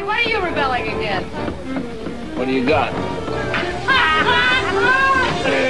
[0.00, 1.28] Johnny, what are you rebelling against?
[2.36, 2.92] What do you got?
[3.92, 5.69] Ah, ah, ah.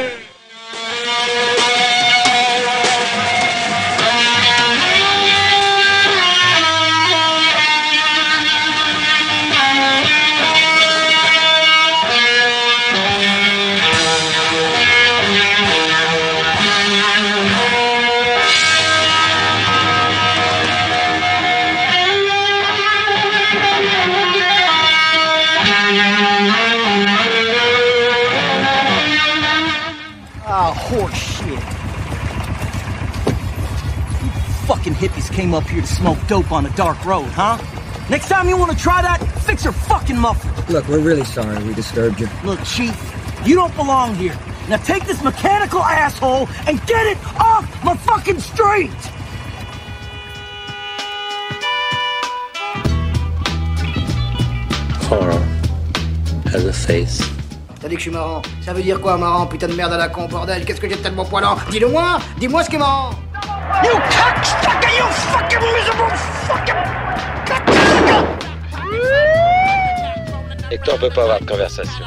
[35.00, 37.56] Hippies came up here to smoke dope on a dark road, huh?
[38.10, 40.52] Next time you want to try that, fix your fucking muffler.
[40.68, 42.28] Look, we're really sorry we disturbed you.
[42.44, 42.94] Look, Chief,
[43.46, 44.36] you don't belong here.
[44.68, 48.90] Now take this mechanical asshole and get it off my fucking street!
[55.08, 55.40] Horror
[56.52, 57.22] has a face.
[57.80, 58.42] T'as dit que je suis marrant.
[58.60, 60.66] Ça veut dire quoi, marrant Putain de merde à la con, bordel.
[60.66, 63.12] Qu'est-ce que j'ai de tellement poilant Dis-le-moi Dis-moi ce qui est marrant
[63.82, 66.12] You cocksucker, you fucking miserable
[66.46, 66.82] fucking
[67.46, 68.20] cocksucker!
[70.70, 72.04] Et toi, on peut pas avoir de conversation.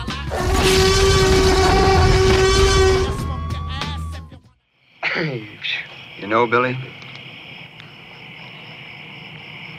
[6.19, 6.77] You know, Billy,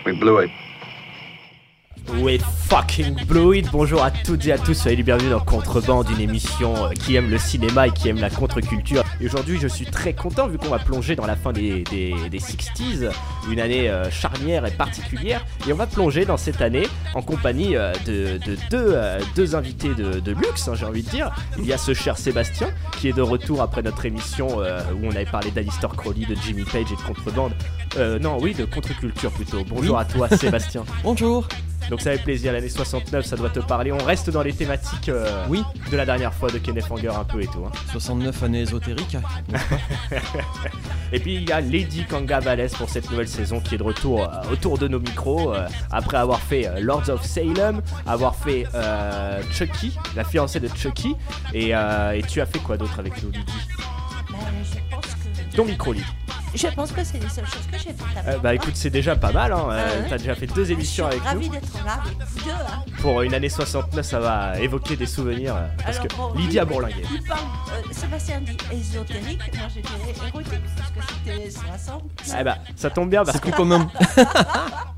[0.05, 0.51] we blew it.
[2.23, 3.69] We fucking blew it.
[3.71, 7.15] Bonjour à toutes et à tous, soyez les bienvenus dans Contrebande, une émission euh, qui
[7.15, 9.03] aime le cinéma et qui aime la contre-culture.
[9.21, 12.15] Et aujourd'hui, je suis très content vu qu'on va plonger dans la fin des, des,
[12.31, 13.11] des 60s,
[13.51, 15.45] une année euh, charnière et particulière.
[15.69, 19.55] Et on va plonger dans cette année en compagnie euh, de, de deux, euh, deux
[19.55, 21.31] invités de, de luxe, hein, j'ai envie de dire.
[21.59, 22.69] Il y a ce cher Sébastien
[22.99, 26.65] qui est de retour après notre émission où on avait parlé d'Alistair Crowley, de Jimmy
[26.65, 27.53] Page et de Contrebande.
[28.21, 29.65] Non, oui, de contre-culture plutôt.
[29.69, 30.01] Bonjour Oui.
[30.03, 30.85] à toi, Sébastien.
[31.03, 31.47] Bonjour.
[31.91, 33.93] Donc ça fait plaisir, l'année 69, ça doit te parler.
[33.93, 35.63] On reste dans les thématiques euh, Oui.
[35.91, 37.65] de la dernière fois de Kenneth Anger un peu et tout.
[37.67, 37.73] hein.
[37.93, 39.17] 69 années ésotériques.
[41.13, 43.83] Et puis il y a Lady Kanga Vales pour cette nouvelle saison qui est de
[43.83, 48.35] retour euh, autour de nos micros euh, après avoir fait euh, Lords of Salem, avoir
[48.35, 51.15] fait euh, Chucky, la fiancée de Chucky.
[51.53, 53.53] Et, euh, et tu as fait quoi d'autre avec nous, Lydie?
[54.31, 54.39] Ben,
[55.55, 56.05] Ton micro, Lydie.
[56.55, 59.17] Je pense que c'est les seules choses que j'ai faites Euh, bah écoute, c'est déjà
[59.17, 59.53] pas mal.
[59.53, 59.67] Hein.
[59.71, 60.07] euh, Ah.
[60.11, 61.55] T'as déjà fait deux je émissions suis avec ravie nous.
[61.55, 62.51] d'être là avec vous deux.
[62.51, 62.83] hein.
[63.01, 65.55] Pour une année 69, ça va évoquer des souvenirs.
[65.57, 67.03] euh, parce Alors, que bon, Lydie lui- a bourlingué.
[67.13, 72.03] Il parle, euh, Sébastien dit ésotérique, moi je dirais érotique, parce que c'était 60.
[72.41, 73.89] Eh bah, ça tombe bien parce que commun.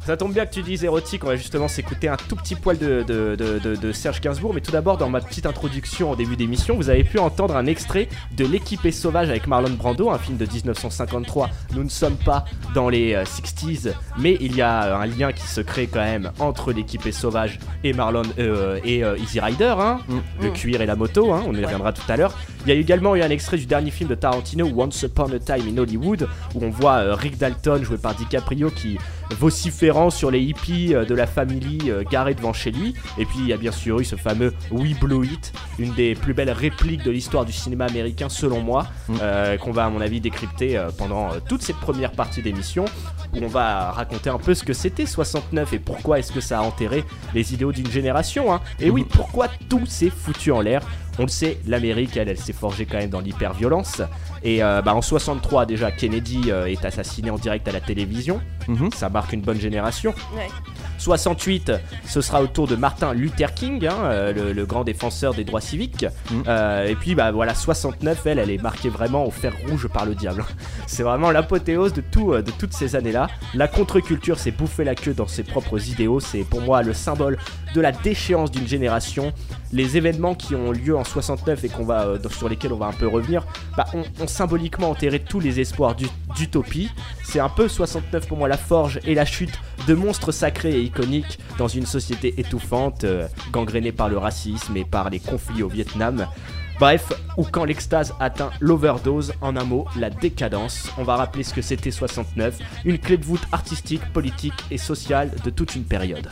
[0.06, 2.78] Ça tombe bien que tu dises érotique, on va justement s'écouter un tout petit poil
[2.78, 6.14] de, de, de- de- de Serge Gainsbourg, mais tout d'abord dans ma petite introduction au
[6.14, 10.18] début d'émission, vous avez pu entendre un extrait de L'équipée sauvage avec Marlon Brando, un
[10.18, 11.45] film de 1953.
[11.74, 15.46] Nous ne sommes pas dans les euh, 60s, mais il y a un lien qui
[15.46, 20.00] se crée quand même entre l'équipée sauvage et Marlon euh, et euh, Easy Rider, hein,
[20.08, 20.44] Mm.
[20.44, 22.34] le cuir et la moto, hein, on y reviendra tout à l'heure.
[22.64, 25.38] Il y a également eu un extrait du dernier film de Tarantino, Once Upon a
[25.38, 28.98] Time in Hollywood, où on voit euh, Rick Dalton joué par DiCaprio qui
[29.38, 32.94] vociférant sur les hippies euh, de la famille euh, garés devant chez lui.
[33.18, 36.14] Et puis il y a bien sûr eu ce fameux We Blew It, une des
[36.14, 39.14] plus belles répliques de l'histoire du cinéma américain selon moi, Mm.
[39.22, 42.84] euh, qu'on va à mon avis décrypter pendant toute cette première partie d'émission,
[43.34, 46.58] où on va raconter un peu ce que c'était 69 et pourquoi est-ce que ça
[46.58, 47.04] a enterré
[47.34, 48.52] les idéaux d'une génération.
[48.52, 48.60] hein.
[48.80, 50.82] Et oui, pourquoi tout s'est foutu en l'air
[51.18, 54.02] on le sait, l'Amérique, elle, elle s'est forgée quand même dans l'hyperviolence.
[54.42, 58.40] Et euh, bah, en 63, déjà, Kennedy euh, est assassiné en direct à la télévision.
[58.68, 58.90] Mhm.
[58.92, 60.14] Ça marque une bonne génération.
[60.34, 60.48] Ouais.
[60.98, 61.72] 68,
[62.06, 65.44] ce sera au tour de Martin Luther King, hein, euh, le, le grand défenseur des
[65.44, 66.06] droits civiques.
[66.30, 66.44] Mhm.
[66.48, 70.06] Euh, et puis, bah voilà, 69, elle, elle est marquée vraiment au fer rouge par
[70.06, 70.44] le diable.
[70.86, 73.28] C'est vraiment l'apothéose de, tout, euh, de toutes ces années-là.
[73.54, 76.20] La contre-culture s'est bouffé la queue dans ses propres idéaux.
[76.20, 77.38] C'est pour moi le symbole
[77.74, 79.32] de la déchéance d'une génération.
[79.72, 82.86] Les événements qui ont lieu en 69 et qu'on va, euh, sur lesquels on va
[82.86, 83.44] un peu revenir,
[83.76, 86.06] bah, ont, ont symboliquement enterré tous les espoirs d'u-
[86.36, 86.90] d'utopie.
[87.24, 90.82] C'est un peu 69 pour moi la forge et la chute de monstres sacrés et
[90.82, 95.68] iconiques dans une société étouffante, euh, gangrénée par le racisme et par les conflits au
[95.68, 96.26] Vietnam.
[96.78, 100.90] Bref, ou quand l'extase atteint l'overdose, en un mot, la décadence.
[100.98, 105.30] On va rappeler ce que c'était 69, une clé de voûte artistique, politique et sociale
[105.42, 106.28] de toute une période.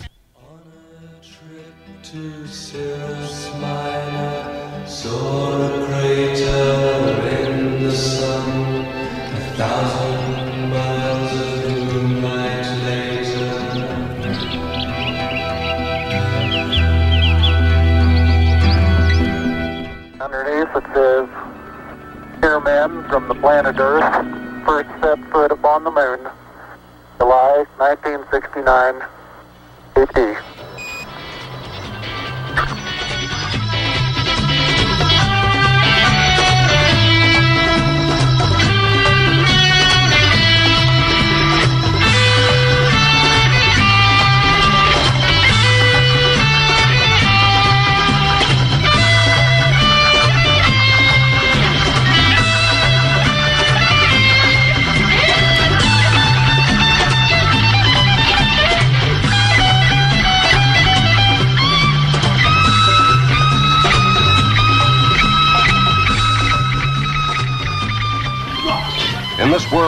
[20.20, 21.28] Underneath it says,
[22.40, 26.18] Here men from the planet Earth first set foot upon the moon,
[27.18, 29.02] July 1969
[29.94, 30.54] AD.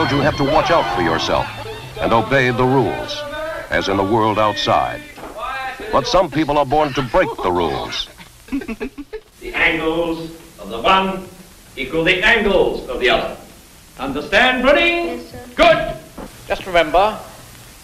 [0.07, 1.45] World, you have to watch out for yourself
[1.99, 3.21] and obey the rules,
[3.69, 5.01] as in the world outside.
[5.91, 8.07] But some people are born to break the rules.
[9.39, 11.27] The angles of the one
[11.77, 13.37] equal the angles of the other.
[13.99, 15.21] Understand, Bruni?
[15.55, 15.95] Good.
[16.47, 17.19] Just remember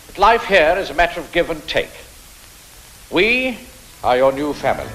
[0.07, 1.91] that life here is a matter of give and take.
[3.11, 3.59] We
[4.03, 4.89] are your new family.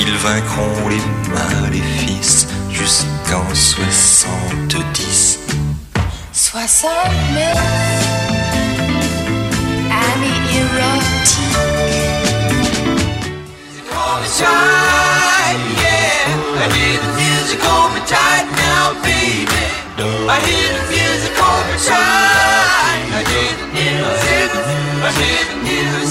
[0.00, 1.00] Ils vaincront les
[1.30, 5.47] maléfices jusqu'en 70.
[6.66, 7.54] 69
[9.90, 11.54] Annie érotique
[13.88, 16.26] Call me tight, yeah.
[16.58, 19.46] I hear the music call me tight now, baby.
[20.28, 23.06] I hear the music call me tight.
[23.14, 24.50] I hear the music,
[24.98, 26.07] I hear the music,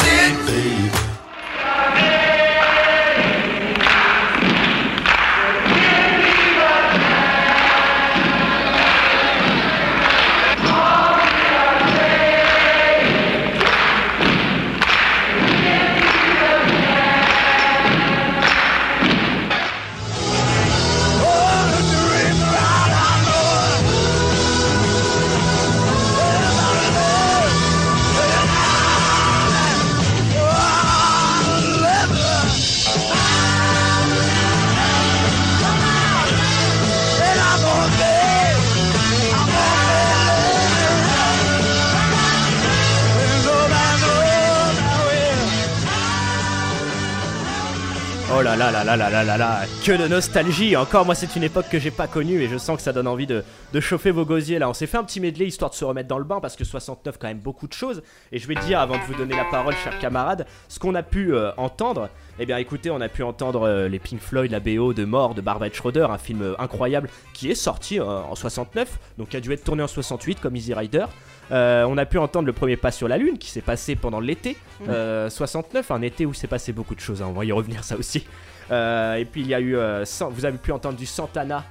[48.87, 51.91] là là là là là que de nostalgie Encore, moi, c'est une époque que j'ai
[51.91, 53.43] pas connue et je sens que ça donne envie de,
[53.73, 54.69] de chauffer vos gosiers là.
[54.69, 56.63] On s'est fait un petit medley histoire de se remettre dans le bain parce que
[56.63, 58.01] 69, quand même, beaucoup de choses.
[58.31, 61.03] Et je vais dire, avant de vous donner la parole, chers camarades, ce qu'on a
[61.03, 62.07] pu euh, entendre.
[62.39, 65.33] Eh bien, écoutez, on a pu entendre euh, les Pink Floyd, la BO de Mort
[65.35, 68.87] de Barbara Schroeder, un film euh, incroyable qui est sorti en 69,
[69.17, 71.05] donc qui a dû être tourné en 68 comme Easy Rider.
[71.49, 74.57] On a pu entendre le premier pas sur la lune qui s'est passé pendant l'été
[74.89, 77.21] euh, 69, un été où s'est passé beaucoup de choses.
[77.21, 78.25] hein, on va y revenir ça aussi.
[78.71, 81.63] Euh, et puis il y a eu, euh, vous avez pu entendre du Santana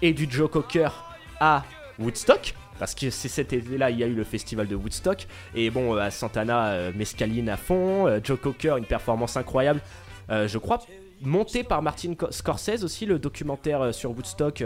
[0.00, 0.88] et du Joe Cocker
[1.40, 1.62] à
[1.98, 2.54] Woodstock.
[2.78, 5.26] Parce que c'est cet été-là, il y a eu le festival de Woodstock.
[5.54, 8.06] Et bon, euh, à Santana, euh, mescaline à fond.
[8.08, 9.80] euh, Joe Cocker, une performance incroyable.
[10.30, 10.80] Euh, je crois
[11.20, 14.64] monté par Martin Co- Scorsese aussi, le documentaire sur Woodstock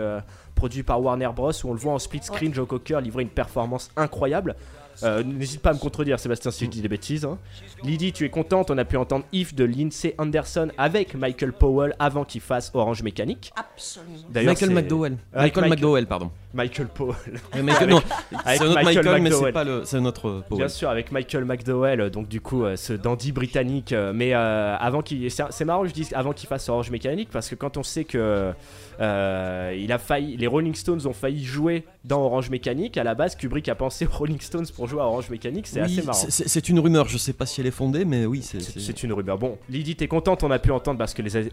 [0.54, 1.50] produit par Warner Bros.
[1.52, 4.56] où on le voit en split screen, Joe Cocker livrer une performance incroyable.
[5.02, 7.24] Euh, N'hésite pas à me contredire, Sébastien, si je dis des bêtises.
[7.24, 7.38] hein.
[7.82, 11.94] Lydie, tu es contente, on a pu entendre If de Lindsay Anderson avec Michael Powell
[11.98, 13.52] avant qu'il fasse Orange Mécanique.
[13.56, 14.16] Absolument.
[14.30, 15.16] D'ailleurs, Michael McDowell.
[15.34, 16.30] Avec Michael McDowell, pardon.
[16.54, 17.14] Michael Powell.
[17.62, 18.00] Michael- non,
[18.46, 19.52] c'est un autre Michael, mais c'est McDowell.
[19.52, 20.64] pas le, c'est un autre euh, Powell.
[20.64, 23.94] Bien sûr, avec Michael McDowell, euh, donc du coup, euh, ce dandy britannique.
[24.14, 25.30] mais euh, avant qu'il.
[25.30, 28.52] C'est marrant, je dis avant qu'il fasse Orange Mécanique, parce que quand on sait que.
[29.00, 32.96] euh, il a failli, les Rolling Stones ont failli jouer dans Orange Mécanique.
[32.96, 35.66] À la base, Kubrick a pensé aux Rolling Stones pour jouer à Orange Mécanique.
[35.66, 36.18] C'est Oui, assez marrant.
[36.28, 39.02] c'est- une rumeur, je sais pas si elle est fondée, mais oui, c'est.
[39.02, 39.38] Une rumeur.
[39.38, 41.48] Bon, Lydie, t'es contente, on a pu entendre parce que les-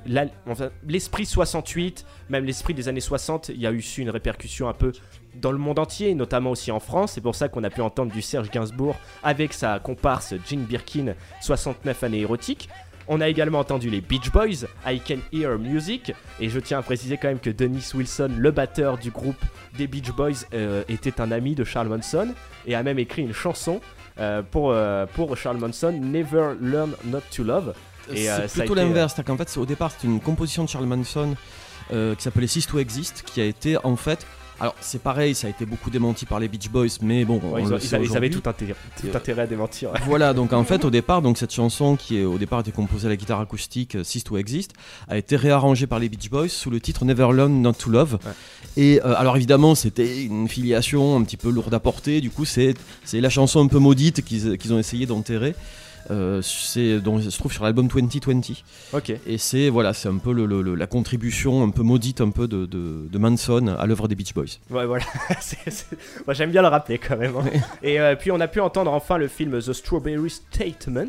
[0.88, 4.74] l'esprit 68, même l'esprit des années 60, il y a eu su une répercussion un
[4.74, 4.92] peu
[5.42, 7.13] dans le monde entier, notamment aussi en France.
[7.13, 11.16] C'est pour ça qu'on a pu entendre du Serge Gainsbourg avec sa comparse Jean Birkin,
[11.42, 12.70] 69 années érotiques.
[13.08, 16.82] On a également entendu les Beach Boys, I Can Hear Music, et je tiens à
[16.82, 19.42] préciser quand même que Dennis Wilson, le batteur du groupe
[19.78, 22.30] des Beach Boys, euh, était un ami de Charles Manson
[22.66, 23.82] et a même écrit une chanson
[24.20, 27.74] euh, pour, euh, pour Charles Manson, Never Learn Not to Love.
[28.14, 30.86] Et, C'est plutôt l'inverse, c'est-à-dire qu'en fait, c'est- au départ, c'était une composition de Charles
[30.86, 31.36] Manson
[31.90, 34.26] qui s'appelait Cease to Exist, qui a été en fait.
[34.60, 37.42] Alors, c'est pareil, ça a été beaucoup démenti par les Beach Boys, mais bon, Ouais,
[37.54, 38.30] on ils, le avaient- ils avaient aujourd'hui.
[38.30, 39.92] tout intérêt, tout intérêt à démentir.
[39.92, 40.00] ouais.
[40.06, 43.08] Voilà, donc en fait, au départ, donc cette chanson qui est, au départ était composée
[43.08, 44.72] à la guitare acoustique, euh, Cease to Exist,
[45.10, 48.20] a été réarrangée par les Beach Boys sous le titre Never Learn Not to Love.
[48.78, 52.22] Et euh, alors évidemment, c'était une filiation un petit peu lourde à porter.
[52.22, 52.76] Du coup, c'est
[53.14, 55.56] la chanson un peu maudite qu'ils qu'ils ont essayé d'enterrer.
[56.12, 58.42] Euh, c'est dont se trouve sur l'album 2020.
[58.94, 59.14] Ok.
[59.26, 62.30] Et c'est voilà, c'est un peu le- le- le- la contribution un peu maudite un
[62.30, 64.58] peu de, de- de Manson à l'œuvre des Beach Boys.
[64.70, 65.06] Ouais, voilà.
[66.28, 67.36] Moi, j'aime bien le rappeler quand même.
[67.38, 67.44] hein.
[67.82, 71.08] Et euh, puis, on a pu entendre enfin le film The Strawberry Statement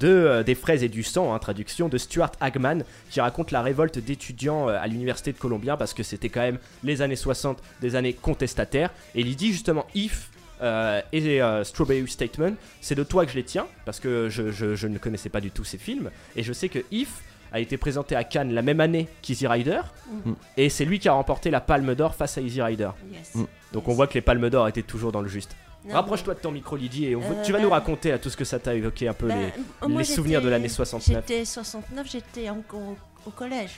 [0.00, 3.62] de euh, Des fraises et du sang, hein, traduction de Stuart Hagman, qui raconte la
[3.62, 7.58] révolte d'étudiants euh, à l'université de Columbia parce que c'était quand même les années 60,
[7.80, 8.90] des années contestataires.
[9.14, 10.30] Et il dit justement If.
[10.64, 14.50] Euh, et euh, Strawberry Statement, c'est de toi que je les tiens parce que je,
[14.50, 17.60] je- je ne connaissais pas du tout ces films et je sais que If a
[17.60, 19.80] été présenté à Cannes la même année qu'Easy Rider
[20.24, 20.32] Mm.
[20.56, 22.90] et c'est lui qui a remporté la Palme d'Or face à Easy Rider.
[23.12, 23.34] Yes.
[23.36, 23.44] Mm.
[23.72, 25.54] Donc on voit que les Palmes d'Or étaient toujours dans le juste.
[25.90, 28.18] Rapproche-toi de ton micro Lydie et on veut- Euh, tu vas ben- nous raconter à
[28.18, 29.50] tout ce que ça t'a évoqué un peu Ben,
[29.86, 31.24] les, souvenirs de l'année 69.
[31.28, 33.72] J'étais 69, j'étais encore au, au collège.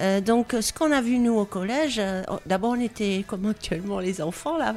[0.00, 3.98] Euh, donc, ce qu'on a vu nous au collège, euh, d'abord on était comme actuellement
[3.98, 4.76] les enfants là.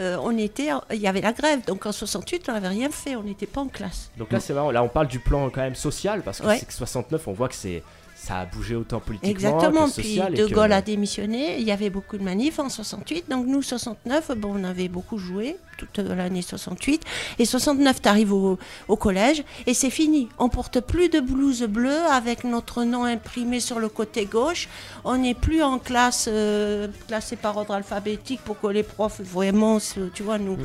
[0.00, 3.14] euh, on était, il y avait la grève, donc en 68 on n'avait rien fait,
[3.16, 4.10] on n'était pas en classe.
[4.18, 4.70] Donc là, c'est marrant.
[4.72, 6.58] Là, on parle du plan quand même social parce que Ouais.
[6.60, 7.82] que 69, on voit que c'est
[8.26, 10.34] ça a bougé autant politiquement Exactement, que puis social.
[10.34, 13.46] et De que- Gaulle a démissionné, il y avait beaucoup de manifs en 68, donc
[13.46, 17.02] nous 69, bon, on avait beaucoup joué toute l'année 68,
[17.38, 22.02] et 69 t'arrives au, au collège, et c'est fini, on porte plus de blouse bleue
[22.10, 24.68] avec notre nom imprimé sur le côté gauche,
[25.04, 29.78] on n'est plus en classe euh, classée par ordre alphabétique pour que les profs vraiment,
[30.14, 30.56] tu vois, nous,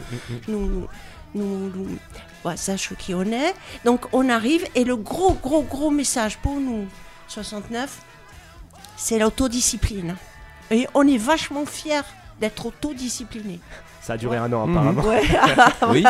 [0.47, 0.87] nous, nous,
[1.35, 1.97] nous, nous-
[2.45, 3.53] ouais, sachent qui on est,
[3.85, 6.85] donc on arrive, et le gros, gros, gros message pour nous,
[7.31, 8.01] 69,
[8.97, 10.15] c'est l'autodiscipline.
[10.69, 12.01] Et on est vachement fiers
[12.39, 13.59] d'être autodisciplinés.
[14.01, 14.77] Ça a duré un an Mhm.
[14.77, 15.03] apparemment.
[15.03, 15.21] Ouais.
[15.89, 16.03] Oui.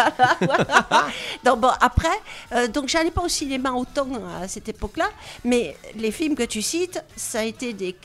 [1.44, 2.08] donc bon, après,
[2.54, 4.08] euh, donc j'allais pas au cinéma autant
[4.42, 5.10] à cette époque-là,
[5.44, 7.96] mais les films que tu cites, ça a été des,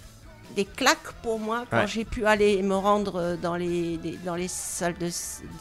[0.57, 1.87] des claques pour moi quand Ouais.
[1.87, 5.11] j'ai pu aller me rendre dans les, les- dans les salles de-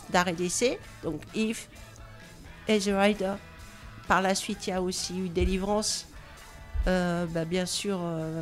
[0.09, 0.79] d'art et d'essai.
[1.03, 1.67] Donc If,
[2.67, 3.33] Easy Rider.
[4.07, 6.05] Par la suite, il y a aussi eu Délivrance.
[6.87, 8.41] Euh, bah, bien sûr, euh,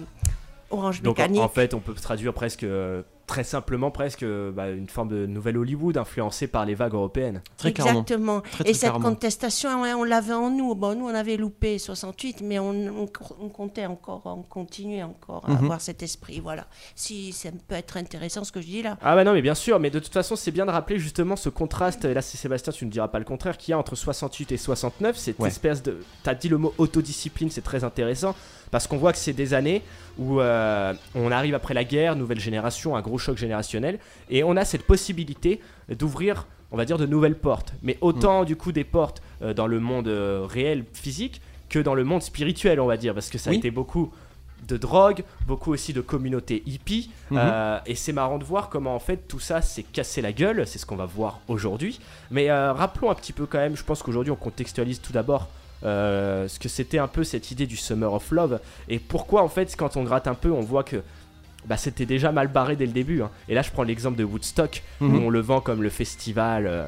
[0.70, 1.42] Orange Donc en, Mécanique.
[1.42, 5.26] en fait, on peut traduire presque euh, très simplement presque euh, bah, une forme de
[5.26, 7.42] nouvelle Hollywood influencée par les vagues européennes.
[7.64, 8.42] Exactement.
[8.42, 9.10] Très, et très cette clairement.
[9.10, 10.76] contestation, ouais, on l'avait en nous.
[10.76, 15.44] Bon, nous, on avait loupé 68, mais on, on- on comptait encore, on continuait encore
[15.48, 15.58] à Mhm.
[15.64, 16.40] avoir cet esprit.
[16.40, 16.68] Voilà.
[16.96, 18.98] Si ça peut être intéressant ce que je dis là.
[19.02, 21.36] Ah bah non mais bien sûr, mais de toute façon c'est bien de rappeler justement
[21.36, 23.78] ce contraste, et là c'est Sébastien tu ne diras pas le contraire, qu'il y a
[23.78, 25.48] entre 68 et 69, cette Ouais.
[25.48, 26.00] espèce de...
[26.24, 28.36] T'as dit le mot autodiscipline, c'est très intéressant,
[28.74, 29.84] parce qu'on voit que c'est des années
[30.18, 34.00] où euh, on arrive après la guerre, nouvelle génération, un gros choc générationnel,
[34.32, 38.56] et on a cette possibilité d'ouvrir, on va dire, de nouvelles portes, mais autant du
[38.56, 41.40] coup des portes euh, dans le monde euh, réel, physique,
[41.70, 44.12] que dans le monde spirituel on va dire, parce que ça a été beaucoup
[44.68, 47.12] de drogue, beaucoup aussi de communautés hippies.
[47.30, 47.38] Mhm.
[47.40, 50.66] euh, et c'est marrant de voir comment en fait tout ça s'est cassé la gueule.
[50.66, 52.00] C'est ce qu'on va voir aujourd'hui.
[52.32, 55.48] Mais euh, rappelons un petit peu quand même, je pense qu'aujourd'hui on contextualise tout d'abord
[55.84, 58.60] euh, ce que c'était un peu cette idée du Summer of Love.
[58.90, 61.02] Et pourquoi en fait quand on gratte un peu on voit que
[61.66, 63.22] bah, c'était déjà mal barré dès le début.
[63.22, 63.30] hein.
[63.48, 65.16] Et là je prends l'exemple de Woodstock Mhm.
[65.16, 66.68] où on le vend comme le festival...
[66.68, 66.86] euh,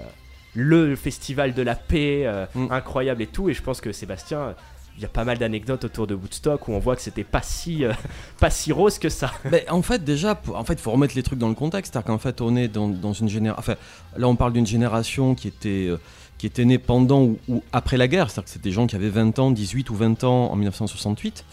[0.57, 2.67] le festival de la paix, euh, Mm.
[2.71, 3.49] incroyable et tout.
[3.49, 4.55] Et je pense que Sébastien,
[4.95, 7.41] il y a pas mal d'anecdotes autour de Woodstock où on voit que c'était pas
[7.41, 7.91] si, euh,
[8.39, 9.33] pas si rose que ça.
[9.51, 11.91] Ben, en fait, déjà, en fait, faut remettre les trucs dans le contexte.
[11.91, 13.59] C'est-à-dire qu'en fait, on est dans, dans une génération.
[13.59, 13.75] Enfin,
[14.15, 15.99] là, on parle d'une génération qui était, euh,
[16.45, 18.29] qui était née pendant ou, après la guerre.
[18.29, 21.43] C'est-à-dire que c'était des gens qui avaient 20 ans, 18 ou 20 ans en 1968.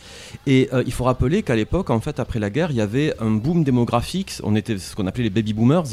[0.46, 3.14] Et euh, il faut rappeler qu'à l'époque, en fait, après la guerre, il y avait
[3.18, 4.34] un boom démographique.
[4.42, 5.84] On était ce qu'on appelait les baby boomers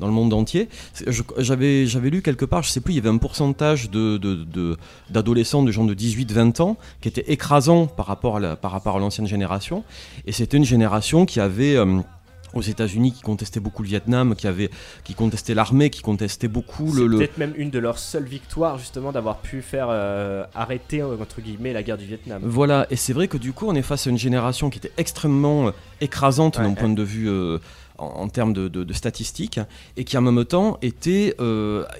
[0.00, 0.68] dans le monde entier.
[1.38, 4.76] J'avais lu quelque part, je sais plus, il y avait un pourcentage de- de- de-
[5.08, 8.96] d'adolescents, de, gens de 18-20 ans, qui était écrasant par rapport à la- par rapport
[8.96, 9.82] à l'ancienne génération.
[10.26, 11.74] Et c'était une génération qui avait.
[11.76, 12.00] euh,
[12.54, 14.70] aux États-Unis, qui contestait beaucoup le Vietnam, qui avait,
[15.04, 18.78] qui contestait l'armée, qui contestait beaucoup le, le- peut-être même une de leurs seules victoires
[18.78, 22.42] justement d'avoir pu faire euh, arrêter euh, entre guillemets la guerre du Vietnam.
[22.44, 24.92] Voilà, et c'est vrai que du coup, on est face à une génération qui était
[24.98, 27.58] extrêmement euh, écrasante d'un point de vue euh,
[27.98, 29.60] en, en termes de, de- de statistiques,
[29.96, 31.36] et qui en même temps était,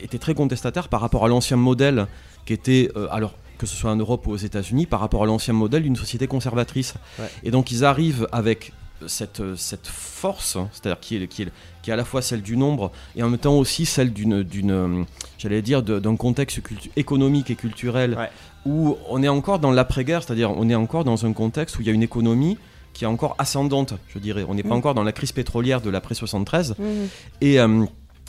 [0.01, 2.07] était très contestataire par rapport à l'ancien modèle
[2.45, 5.55] qui était, alors que ce soit en Europe ou aux États-Unis, par rapport à l'ancien
[5.55, 6.95] modèle d'une société conservatrice.
[7.19, 7.27] Ouais.
[7.45, 8.73] Et donc ils arrivent avec
[9.09, 11.49] cette, cette force, hein, c'est-à-dire qui est, qui, est,
[11.83, 14.43] qui est à la fois celle du nombre et en même temps aussi celle d'une,
[14.43, 15.05] d'une
[15.39, 18.17] j'allais dire, d'un contexte cultu- économique et culturel
[18.67, 21.87] où on est encore dans l'après-guerre, c'est-à-dire on est encore dans un contexte où il
[21.87, 22.59] y a une économie
[22.93, 24.45] qui est encore ascendante, je dirais.
[24.49, 24.79] On n'est pas Mm.
[24.79, 26.75] encore dans la crise pétrolière de l'après 73.
[26.79, 26.87] Mhm.
[27.41, 27.85] Et euh,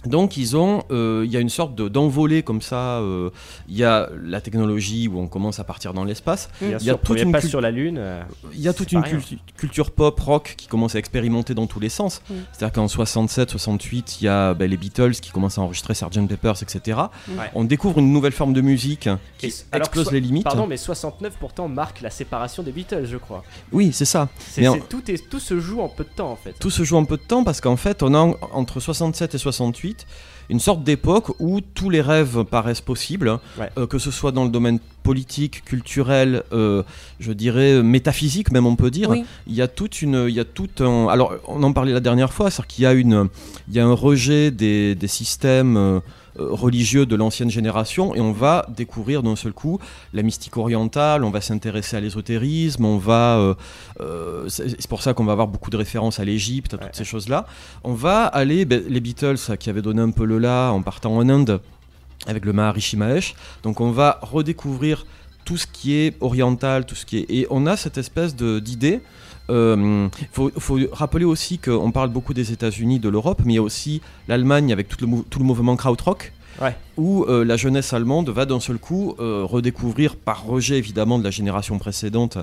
[0.06, 3.00] donc ils ont, euh, il y a une sorte de- d'envolée comme ça.
[3.00, 3.30] euh,
[3.70, 6.50] Il y a la technologie où on commence à partir dans l'espace.
[6.62, 7.98] Bien Il y a toute une pas cul- sur la lune.
[7.98, 8.22] euh,
[8.54, 11.80] il y a toute une cultu- culture pop rock qui commence à expérimenter dans tous
[11.80, 12.22] les sens.
[12.30, 12.34] Mm.
[12.52, 16.28] C'est-à-dire qu'en 67, 68, il y a ben, les Beatles qui commencent à enregistrer Sgt
[16.28, 17.00] Peppers, etc.
[17.30, 17.36] Ouais.
[17.56, 20.44] On découvre une nouvelle forme de musique qui Et explose so- les limites.
[20.44, 23.44] Pardon, mais 69 pourtant marque la séparation des Beatles, je crois.
[23.72, 24.30] Oui, c'est ça.
[24.40, 26.54] C'est- Mais en- tout, est, tout se joue en peu de temps en fait.
[26.60, 29.36] Tout se joue en peu de temps parce qu'en fait, on a en- entre 67
[29.36, 29.93] et 68
[30.50, 33.70] une sorte d'époque où tous les rêves paraissent possibles, Ouais.
[33.78, 36.84] euh, que ce soit dans le domaine politique, culturel, euh,
[37.20, 39.10] je dirais métaphysique même on peut dire.
[39.10, 39.24] Oui.
[39.48, 41.08] Il y a toute une, il y a tout un.
[41.08, 43.30] Alors on en parlait la dernière fois, c'est-à-dire qu'il y a une,
[43.70, 45.78] il y a un rejet des, des systèmes.
[45.78, 46.00] euh, euh,
[46.38, 49.80] religieux de l'ancienne génération et on va découvrir d'un seul coup
[50.14, 53.54] la mystique orientale, on va s'intéresser à l'ésotérisme, on va euh,
[54.00, 57.06] euh, c'est pour ça qu'on va avoir beaucoup de références à l'Égypte, à toutes ces
[57.06, 57.46] choses-là.
[57.84, 61.16] On va aller, ben, les Beatles qui avaient donné un peu le là en partant
[61.16, 61.62] en Inde
[62.26, 65.06] avec le Maharishi Mahesh, donc on va redécouvrir
[65.46, 67.26] tout ce qui est oriental, tout ce qui est.
[67.30, 69.02] Et on a cette espèce d'idée.
[69.50, 73.60] Il faut, faut rappeler aussi qu'on parle beaucoup des États-Unis, de l'Europe, mais il y
[73.60, 76.32] a aussi l'Allemagne avec tout le, tout le mouvement krautrock.
[76.62, 76.76] Ouais.
[76.98, 81.24] Où euh, la jeunesse allemande va d'un seul coup euh, redécouvrir, par rejet évidemment de
[81.24, 82.38] la génération précédente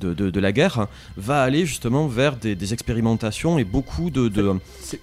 [0.00, 4.10] de, de- de la guerre, hein, va aller justement vers des, des expérimentations et beaucoup
[4.10, 4.54] de, de,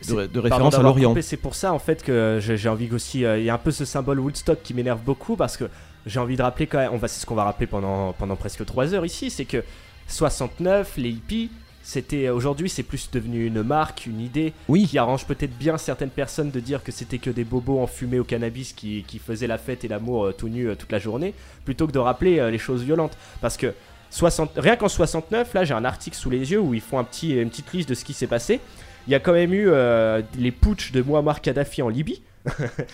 [0.10, 1.16] de- références à l'Orient.
[1.22, 3.24] C'est pour ça en fait que j'ai envie aussi.
[3.24, 5.64] euh, Il y a un peu ce symbole Woodstock qui m'énerve beaucoup parce que
[6.06, 6.92] j'ai envie de rappeler quand même.
[6.94, 9.30] On va, c'est ce qu'on va rappeler pendant, pendant presque 3 heures ici.
[9.30, 9.64] C'est que
[10.08, 11.50] 69, les hippies.
[11.84, 14.54] C'était aujourd'hui, c'est plus devenu une marque, une idée
[14.88, 18.24] qui arrange peut-être bien certaines personnes de dire que c'était que des bobos enfumés au
[18.24, 21.34] cannabis qui, qui faisaient la fête et l'amour euh, tout nu euh, toute la journée,
[21.66, 23.18] plutôt que de rappeler euh, les choses violentes.
[23.42, 23.74] Parce que
[24.12, 27.04] 60, rien qu'en 69, là j'ai un article sous les yeux où ils font un
[27.04, 28.60] petit, une petite liste de ce qui s'est passé.
[29.08, 29.72] Il y a quand même eu
[30.38, 32.22] les putsch de Muammar Kadhafi en Libye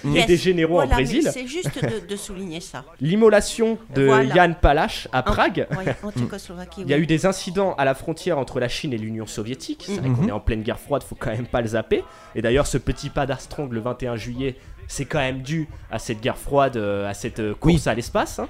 [0.06, 0.28] et Yes.
[0.28, 1.30] des généraux Voilà, en Brésil.
[1.32, 2.84] C'est juste de, de souligner ça.
[3.02, 4.36] L'immolation de Voilà.
[4.36, 5.68] Jan Palach à En- Prague.
[5.72, 7.04] ouais, en Tchécoslovaquie, Il y a oui.
[7.04, 9.84] eu des incidents à la frontière entre la Chine et l'Union soviétique.
[9.88, 10.16] C'est vrai Mhm.
[10.18, 12.04] qu'on est en pleine guerre froide, faut quand même pas le zapper.
[12.36, 14.56] Et d'ailleurs, ce petit pas d'Armstrong le 21 juillet,
[14.88, 18.40] c'est quand même dû à cette guerre froide, euh, à cette euh, course à l'espace.
[18.40, 18.48] hein.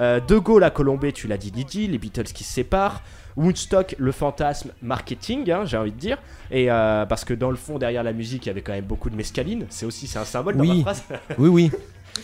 [0.00, 3.02] Euh, de Gaulle à Colombey, tu l'as dit, Didi, les Beatles qui se séparent.
[3.38, 6.18] Woodstock, le fantasme marketing, hein, j'ai envie de dire.
[6.50, 8.84] Et euh, parce que dans le fond, derrière la musique, il y avait quand même
[8.84, 9.64] beaucoup de mescaline.
[9.70, 10.78] C'est aussi c'est un symbole dans Oui.
[10.78, 11.04] ma phrase.
[11.38, 11.70] Oui, oui.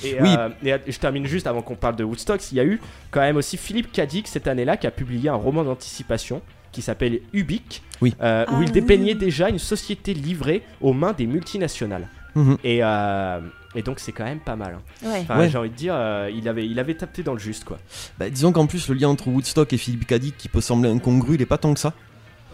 [0.04, 0.34] Et, Oui.
[0.36, 0.48] euh,
[0.86, 2.40] et, je termine juste avant qu'on parle de Woodstock.
[2.50, 2.80] Il y a eu
[3.12, 7.20] quand même aussi Philippe Cadic cette année-là qui a publié un roman d'anticipation qui s'appelle
[7.32, 8.12] Ubik, Oui.
[8.20, 12.08] euh, où Ah il dépeignait déjà une société livrée aux mains des multinationales.
[12.34, 12.56] Mhm.
[12.64, 13.38] Et, euh,
[13.74, 14.78] et donc c'est quand même pas mal.
[14.78, 15.08] hein.
[15.08, 15.20] Ouais.
[15.22, 15.48] Enfin, Ouais.
[15.50, 17.78] J'ai envie de dire, euh, il, avait, il avait tapé dans le juste quoi.
[18.18, 21.34] Bah, disons qu'en plus, le lien entre Woodstock et Philippe Cadic qui peut sembler incongru,
[21.34, 21.92] il est pas tant que ça.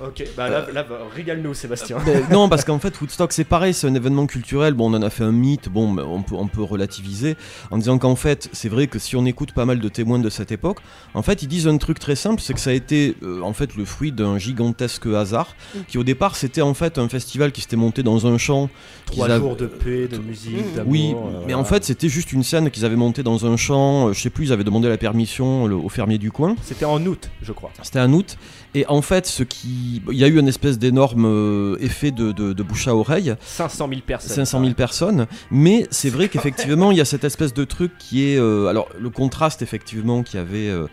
[0.02, 1.98] Ok, bah là, là, bah, régale-nous Sébastien.
[2.06, 4.72] Ben, non, parce qu'en fait, Woodstock, c'est pareil, c'est un événement culturel.
[4.72, 7.36] Bon, on en a fait un mythe, bon, mais on peut, on peut relativiser
[7.70, 10.30] en disant qu'en fait, c'est vrai que si on écoute pas mal de témoins de
[10.30, 10.78] cette époque,
[11.12, 13.52] en fait, ils disent un truc très simple c'est que ça a été euh, en
[13.52, 15.54] fait le fruit d'un gigantesque hasard
[15.88, 18.70] qui, au départ, c'était en fait un festival qui s'était monté dans un champ.
[19.04, 20.90] Trois avaient- jours de paix, de musique, d'amour.
[20.90, 21.58] Oui, euh, mais voilà.
[21.58, 24.08] en fait, c'était juste une scène qu'ils avaient montée dans un champ.
[24.08, 26.56] euh, Je sais plus, ils avaient demandé la permission le- au fermier du coin.
[26.62, 27.70] C'était en août, je crois.
[27.82, 28.38] C'était en août.
[28.74, 32.30] Et en fait, ce qui, il y a eu une espèce d'énorme euh, effet de,
[32.32, 33.34] de- de bouche à oreille.
[33.44, 34.34] 500 000 personnes.
[34.36, 35.26] 500 000 personnes.
[35.50, 38.38] Mais c'est vrai qu'effectivement, il y a cette espèce de truc qui est.
[38.38, 40.86] euh, alors, le contraste, effectivement, qu'il y avait, euh,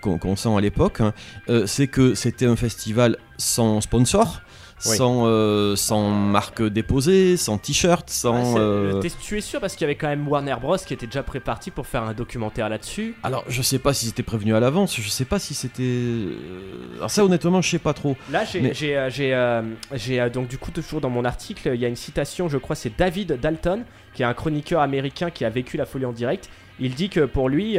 [0.00, 1.12] qu'on sent à l'époque, hein,
[1.50, 4.40] euh, c'est que c'était un festival sans sponsor.
[4.86, 4.96] Oui.
[4.96, 8.54] Sans, euh, sans marque déposée, sans t-shirt, sans.
[8.58, 11.24] euh, Tu es sûr parce qu'il y avait quand même Warner Bros qui était déjà
[11.24, 13.16] préparti pour faire un documentaire là-dessus?
[13.24, 15.82] Alors, je sais pas si c'était prévenu à l'avance, je sais pas si c'était.
[15.82, 16.36] euh,
[16.98, 18.16] Alors, ça, honnêtement, je sais pas trop.
[18.30, 21.96] Là, j'ai, Mais- j'ai, donc du coup toujours dans mon article, il y a une
[21.96, 23.82] citation, je crois, c'est David Dalton,
[24.14, 26.48] qui est un chroniqueur américain qui a vécu la folie en direct.
[26.80, 27.78] Il dit que pour lui,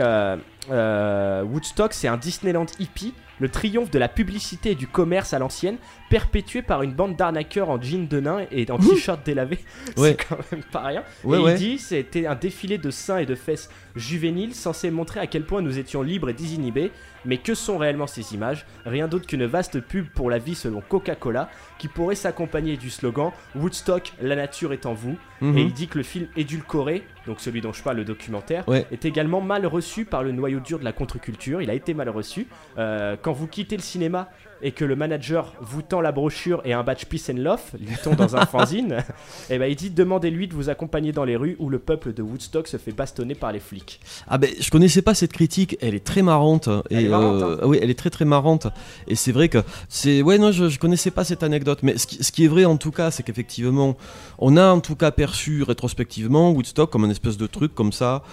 [0.69, 5.77] Woodstock, c'est un Disneyland hippie, le triomphe de la publicité et du commerce à l'ancienne,
[6.09, 9.59] perpétué par une bande d'arnaqueurs en jean de nain et en t-shirt délavé.
[9.97, 10.15] Ouais.
[10.19, 11.03] C'est quand même pas rien.
[11.23, 11.53] Ouais, et ouais.
[11.53, 15.43] il dit c'était un défilé de seins et de fesses juvéniles censé montrer à quel
[15.43, 16.91] point nous étions libres et désinhibés.
[17.25, 18.65] Mais que sont réellement ces images?
[18.85, 23.31] Rien d'autre qu'une vaste pub pour la vie selon Coca-Cola, qui pourrait s'accompagner du slogan
[23.55, 25.17] Woodstock, la nature est en vous.
[25.41, 25.57] Mhm.
[25.57, 29.05] Et il dit que le film édulcoré, donc celui dont je parle, le documentaire, est
[29.05, 31.61] également mal reçu par le noyau dur de la contre-culture.
[31.61, 32.47] Il a été mal reçu.
[32.77, 34.29] Euh, quand vous quittez le cinéma
[34.61, 38.15] et que le manager vous tend la brochure et un badge Peace and Love, lit-on
[38.15, 39.03] dans un fanzine,
[39.49, 42.21] et ben il dit demandez-lui de vous accompagner dans les rues où le peuple de
[42.21, 43.99] Woodstock se fait bastonner par les flics.
[44.27, 46.67] Ah ben, je connaissais pas cette critique, elle est très marrante.
[46.89, 47.57] Et, Elle est marrante, hein.
[47.61, 48.67] euh, oui, elle est très très marrante.
[49.07, 52.07] Et c'est vrai que c'est, ouais non, je, je connaissais pas cette anecdote, mais ce
[52.07, 53.95] qui, ce qui est vrai en tout cas, c'est qu'effectivement,
[54.37, 58.23] on a en tout cas perçu rétrospectivement Woodstock comme une espèce de truc comme ça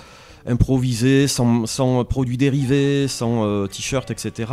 [0.47, 4.53] improvisé, sans, sans produits dérivés, sans euh, t-shirt, etc.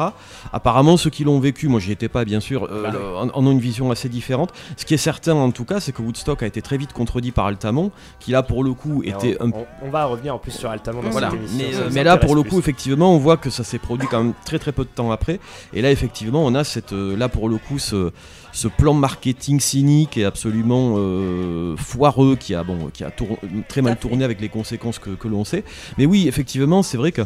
[0.51, 3.47] Apparemment, ceux qui l'ont vécu, moi j'y étais pas bien sûr, euh, Bah en, en
[3.47, 4.51] ont une vision assez différente.
[4.77, 7.31] Ce qui est certain en tout cas, c'est que Woodstock a été très vite contredit
[7.31, 10.39] par Altamont, qui là pour le coup était on, un on- on va revenir en
[10.39, 11.29] plus sur Altamont dans voilà.
[11.29, 11.57] cette émission.
[11.67, 12.51] Mais, ça euh, mais là, pour le plus.
[12.51, 15.11] coup, effectivement, on voit que ça s'est produit quand même très très peu de temps
[15.11, 15.39] après.
[15.73, 18.11] Et là, effectivement, on a cette, là pour le coup, ce,
[18.53, 23.81] ce plan marketing cynique et absolument euh, foireux qui a, bon, qui a tour- très
[23.81, 25.63] mal tourné avec les conséquences que, que l'on sait.
[25.97, 27.23] Mais oui, effectivement, c'est vrai que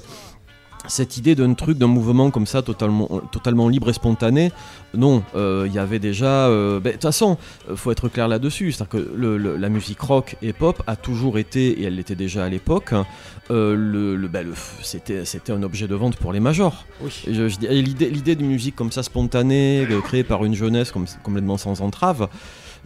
[0.88, 4.52] cette idée d'un truc, d'un mouvement comme ça, totalement, totalement libre et spontané,
[4.94, 6.48] non, euh, il y avait déjà.
[6.48, 7.38] euh, ben, De toute façon,
[7.70, 8.72] euh, faut être clair là-dessus.
[8.72, 12.16] C'est-à-dire que le- le- la musique rock et pop a toujours été, et elle l'était
[12.16, 13.06] déjà à l'époque, hein,
[13.52, 14.48] euh, le, ben,
[14.82, 16.86] c'était, c'était un objet de vente pour les majors.
[17.02, 17.12] Oui.
[17.28, 21.58] Je- je l'idée, l'idée d'une musique comme ça spontanée, créée par une jeunesse comme, complètement
[21.58, 22.30] sans entrave,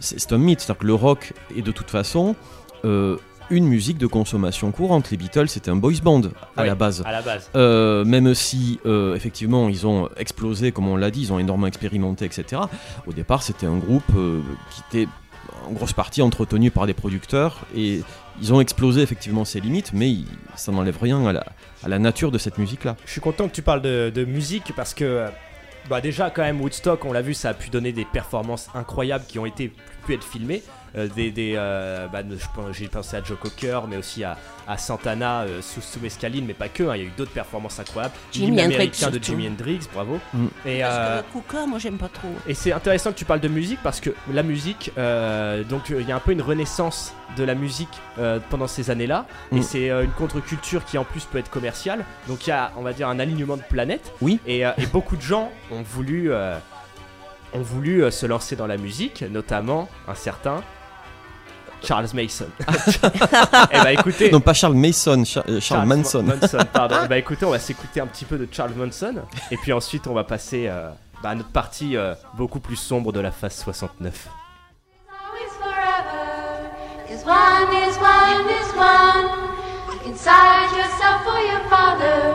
[0.00, 0.60] c'est, c'est un mythe.
[0.60, 2.34] C'est-à-dire que le rock est de toute façon.
[2.84, 3.16] euh,
[3.50, 5.10] une musique de consommation courante.
[5.10, 6.22] Les Beatles, c'était un boys band
[6.56, 7.02] à Oui, la base.
[7.04, 7.50] à la base.
[7.56, 11.66] Euh, même si, euh, effectivement, ils ont explosé, comme on l'a dit, ils ont énormément
[11.66, 12.62] expérimenté, etc.
[13.06, 15.08] Au départ, c'était un groupe euh, qui était
[15.68, 18.02] en grosse partie entretenu par des producteurs et
[18.40, 20.26] ils ont explosé effectivement ces limites, mais ils-
[20.56, 21.44] ça n'enlève rien à la,
[21.84, 22.96] à la nature de cette musique-là.
[23.04, 25.26] Je suis content que tu parles de, de musique parce que
[25.90, 29.24] bah déjà quand même Woodstock, on l'a vu, ça a pu donner des performances incroyables
[29.26, 29.72] qui ont été
[30.06, 30.62] pu être filmées.
[30.96, 32.20] Euh, des, des, euh, bah,
[32.72, 34.36] j'ai pensé à Joe Cocker, mais aussi à,
[34.68, 36.82] à Santana euh, sous, sous mescaline, mais pas que.
[36.82, 38.14] hein, Il y a eu d'autres performances incroyables.
[38.30, 39.18] Jimi américain de.
[39.22, 40.18] Jimi Hendrix, bravo.
[40.34, 40.46] Mm.
[40.66, 42.28] Et, Parce euh, que Cooker, moi j'aime pas trop.
[42.46, 46.06] et c'est intéressant que tu parles de musique parce que la musique, euh, donc il
[46.06, 49.62] y a un peu une renaissance de la musique euh, pendant ces années-là, et Mm.
[49.62, 52.04] c'est euh, une contre-culture qui en plus peut être commerciale.
[52.28, 54.12] Donc il y a, on va dire, un alignement de planètes.
[54.20, 54.38] Oui.
[54.46, 56.58] Et, euh, et beaucoup de gens ont voulu, euh,
[57.54, 60.62] ont voulu se lancer dans la musique, notamment un certain
[61.84, 62.46] Charles Mason.
[63.72, 64.30] Eh bah écoutez.
[64.30, 66.24] Non, pas Charles Mason, Cha- euh, Charles, Manson.
[66.72, 66.96] pardon.
[67.04, 69.14] Eh bah écoutez, on va s'écouter un petit peu de Charles Manson.
[69.50, 70.90] Et puis ensuite, on va passer euh,
[71.22, 74.28] bah, à notre partie euh, beaucoup plus sombre de la phase 69.
[77.08, 80.06] Cause one is one is one.
[80.06, 82.34] Inside yourself for your father.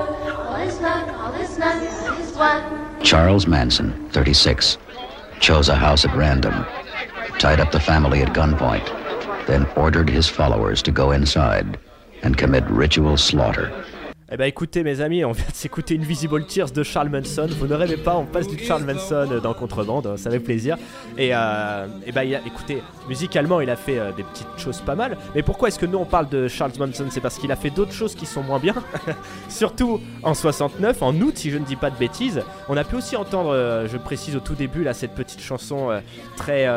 [0.49, 2.63] All is none, all is none, all is one.
[3.03, 4.77] Charles Manson, 36,
[5.39, 6.65] chose a house at random,
[7.39, 8.85] tied up the family at gunpoint,
[9.47, 11.79] then ordered his followers to go inside
[12.21, 13.85] and commit ritual slaughter.
[14.29, 17.47] Eh bah écoutez mes amis, on vient de s'écouter Invisible Tears de Charles Manson.
[17.49, 20.75] Vous ne rêvez pas, on passe du Charles Manson dans Contrebande, ça fait plaisir.
[21.17, 25.17] Et, euh, bah a- écoutez, musicalement il a fait euh, des petites choses pas mal.
[25.33, 27.05] Mais pourquoi est-ce que nous on parle de Charles Manson?
[27.09, 28.73] C'est parce qu'il a fait d'autres choses qui sont moins bien.
[29.47, 32.41] Surtout en 69, en août si je ne dis pas de bêtises.
[32.67, 35.89] On a pu aussi entendre, euh, je précise au tout début là, cette petite chanson
[35.89, 35.99] euh,
[36.35, 36.67] très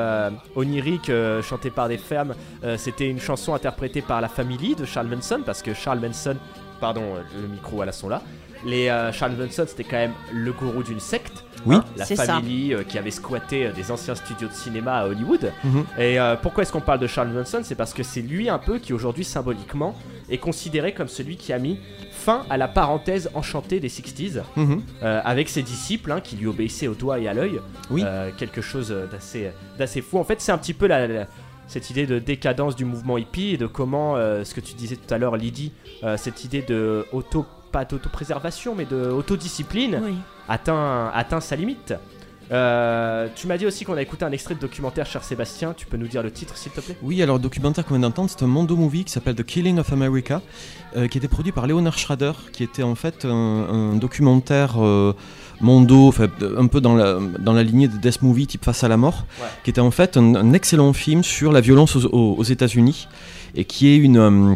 [0.54, 1.10] onirique
[1.42, 2.34] chantée par des femmes.
[2.76, 6.36] C'était une chanson interprétée par la famille de Charles Manson parce que Charles Manson
[6.80, 8.22] pardon, euh, le micro voilà sont là.
[8.64, 11.44] Les euh, Charles Manson c'était quand même le gourou d'une secte.
[11.66, 11.76] Oui.
[11.76, 12.24] hein, la C'est ça.
[12.24, 15.52] famille euh, qui avait squatté euh, des anciens studios de cinéma à Hollywood.
[15.62, 15.84] Mhm.
[15.98, 18.58] Et euh, pourquoi est-ce qu'on parle de Charles Manson C'est parce que c'est lui un
[18.58, 19.94] peu qui aujourd'hui symboliquement
[20.30, 21.78] est considéré comme celui qui a mis
[22.12, 24.82] fin à la parenthèse enchantée des 60s Mhm.
[25.02, 27.60] euh, avec ses disciples hein, qui lui obéissaient au doigt et à l'œil.
[27.90, 28.02] Oui.
[28.06, 30.18] Euh, quelque chose d'assez d'assez fou.
[30.18, 31.26] En fait, c'est un petit peu la, la-
[31.70, 34.96] cette idée de décadence du mouvement hippie et de comment, euh, ce que tu disais
[34.96, 35.70] tout à l'heure, Lydie,
[36.02, 40.14] euh, cette idée de auto, pas d'autopréservation, mais de autodiscipline Oui.
[40.48, 41.94] atteint, atteint sa limite.
[42.52, 45.72] Euh, tu m'as dit aussi qu'on a écouté un extrait de documentaire, cher Sébastien.
[45.76, 46.96] Tu peux nous dire le titre, s'il te plaît?
[47.02, 49.78] Oui, alors le documentaire qu'on vient d'entendre, c'est un Mondo Movie qui s'appelle The Killing
[49.78, 50.42] of America,
[50.96, 55.14] euh, qui était produit par Leonard Schrader, qui était en fait un, un documentaire euh,
[55.60, 58.88] Mondo, de- un peu dans la, dans la lignée de Death Movie type Face à
[58.88, 59.46] la mort, Ouais.
[59.64, 63.08] qui était en fait un, un excellent film sur la violence aux, aux- aux États-Unis
[63.54, 64.16] et qui est une.
[64.18, 64.54] euh,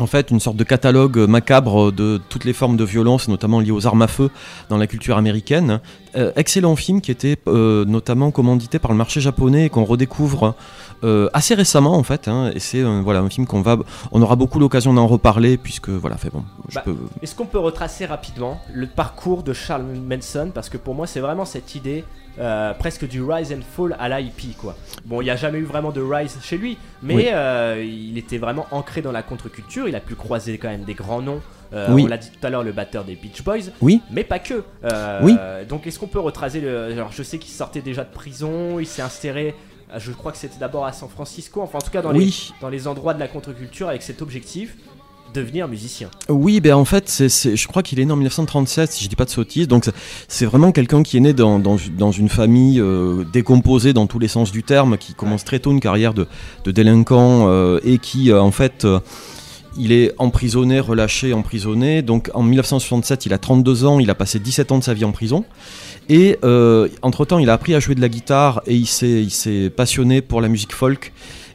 [0.00, 3.70] en fait, une sorte de catalogue macabre de toutes les formes de violence, notamment liées
[3.70, 4.30] aux armes à feu
[4.68, 5.80] dans la culture américaine.
[6.16, 10.54] Euh, excellent film qui était euh, notamment commandité par le marché japonais et qu'on redécouvre
[11.04, 12.28] euh, assez récemment en fait.
[12.28, 13.76] hein, et c'est voilà un film qu'on va,
[14.12, 16.44] on aura beaucoup l'occasion d'en reparler puisque voilà, fait bon.
[16.68, 16.96] Je Bah, peux...
[17.22, 20.50] Est-ce qu'on peut retracer rapidement le parcours de Charles Manson?
[20.54, 22.04] Parce que pour moi, c'est vraiment cette idée
[22.38, 24.76] euh, presque du rise and fall à hippie, quoi.
[25.04, 27.26] Bon, il n'y a jamais eu vraiment de rise chez lui, mais Oui.
[27.32, 29.88] euh, il était vraiment ancré dans la contre-culture.
[29.88, 31.40] Il a pu croiser quand même des grands noms.
[31.72, 32.04] Euh, Oui.
[32.04, 33.70] On l'a dit tout à l'heure, le batteur des Beach Boys.
[33.80, 34.00] Oui.
[34.10, 34.64] Mais pas que.
[35.22, 35.36] Oui.
[35.68, 36.92] Donc, est-ce qu'on peut retracer le.
[36.92, 39.54] Alors, je sais qu'il sortait déjà de prison, il s'est inséré.
[39.96, 42.50] Je crois que c'était d'abord à San Francisco, enfin en tout cas dans, Oui.
[42.50, 44.76] les, dans les endroits de la contre-culture avec cet objectif,
[45.34, 46.08] devenir musicien.
[46.28, 49.24] Oui, ben en fait, je crois qu'il est né en 1937, si je dis pas
[49.26, 49.68] de sottises.
[49.68, 49.84] Donc,
[50.28, 54.18] c'est- vraiment quelqu'un qui est né dans, dans, dans une famille euh, décomposée dans tous
[54.18, 56.26] les sens du terme, qui commence très tôt une carrière de,
[56.64, 58.86] de délinquant euh, et qui, euh, en fait,
[59.76, 62.02] il est emprisonné, relâché, emprisonné.
[62.02, 65.04] Donc, en 1967, il a 32 ans, il a passé 17 ans de sa vie
[65.04, 65.44] en prison.
[66.08, 70.20] Et euh, entre-temps, il a appris à jouer de la guitare et il s'est passionné
[70.20, 71.12] pour la musique folk.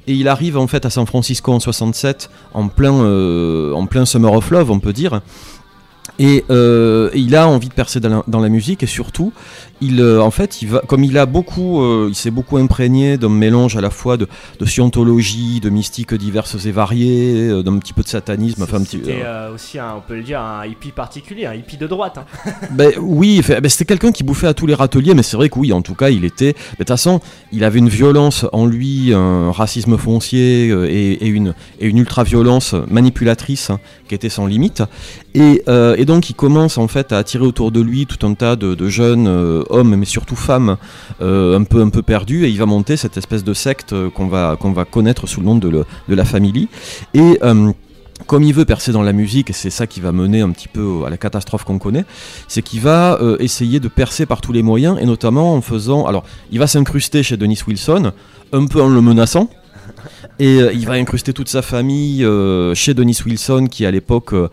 [0.10, 4.06] Et il arrive en fait à San Francisco en 67, en plein, euh, en plein
[4.06, 5.22] Summer of Love, on peut dire.
[6.17, 9.34] Et, euh, il a envie de percer dans la musique et surtout,
[9.81, 13.17] il, euh, en fait, il va, comme il a beaucoup, euh, il s'est beaucoup imprégné
[13.17, 14.27] d'un mélange à la fois de,
[14.59, 18.83] de scientologie, de mystiques diverses et variées, euh, d'un petit peu de satanisme, enfin un
[18.83, 18.97] petit.
[19.03, 22.17] C'était euh, aussi, un, on peut le dire, un hippie particulier, un hippie de droite.
[22.17, 22.51] hein.
[22.71, 25.57] Ben oui, ben, c'était quelqu'un qui bouffait à tous les râteliers, mais c'est vrai que
[25.59, 26.53] oui, en tout cas, il était.
[26.53, 27.19] ben, De toute façon,
[27.51, 32.75] il avait une violence en lui, un racisme foncier et, et une, et une ultra-violence
[32.89, 34.83] manipulatrice hein, qui était sans limite.
[35.35, 38.55] Et, et donc il commence en fait à attirer autour de lui tout un tas
[38.55, 39.27] de, de jeunes
[39.69, 40.77] hommes, mais surtout femmes,
[41.21, 44.10] euh, un peu un peu perdus, et il va monter cette espèce de secte euh,
[44.10, 46.67] qu'on va qu'on va connaître sous le nom de, le- de la famille.
[47.13, 47.71] Et euh,
[48.27, 50.67] comme il veut percer dans la musique, et c'est ça qui va mener un petit
[50.67, 52.05] peu à la catastrophe qu'on connaît,
[52.49, 56.05] c'est qu'il va essayer de percer par tous les moyens, et notamment en faisant.
[56.05, 58.12] Alors, il va s'incruster chez Dennis Wilson,
[58.51, 59.49] un peu en le menaçant.
[60.39, 64.34] Et euh, il va incruster toute sa famille euh, chez Dennis Wilson, qui à l'époque
[64.34, 64.47] euh,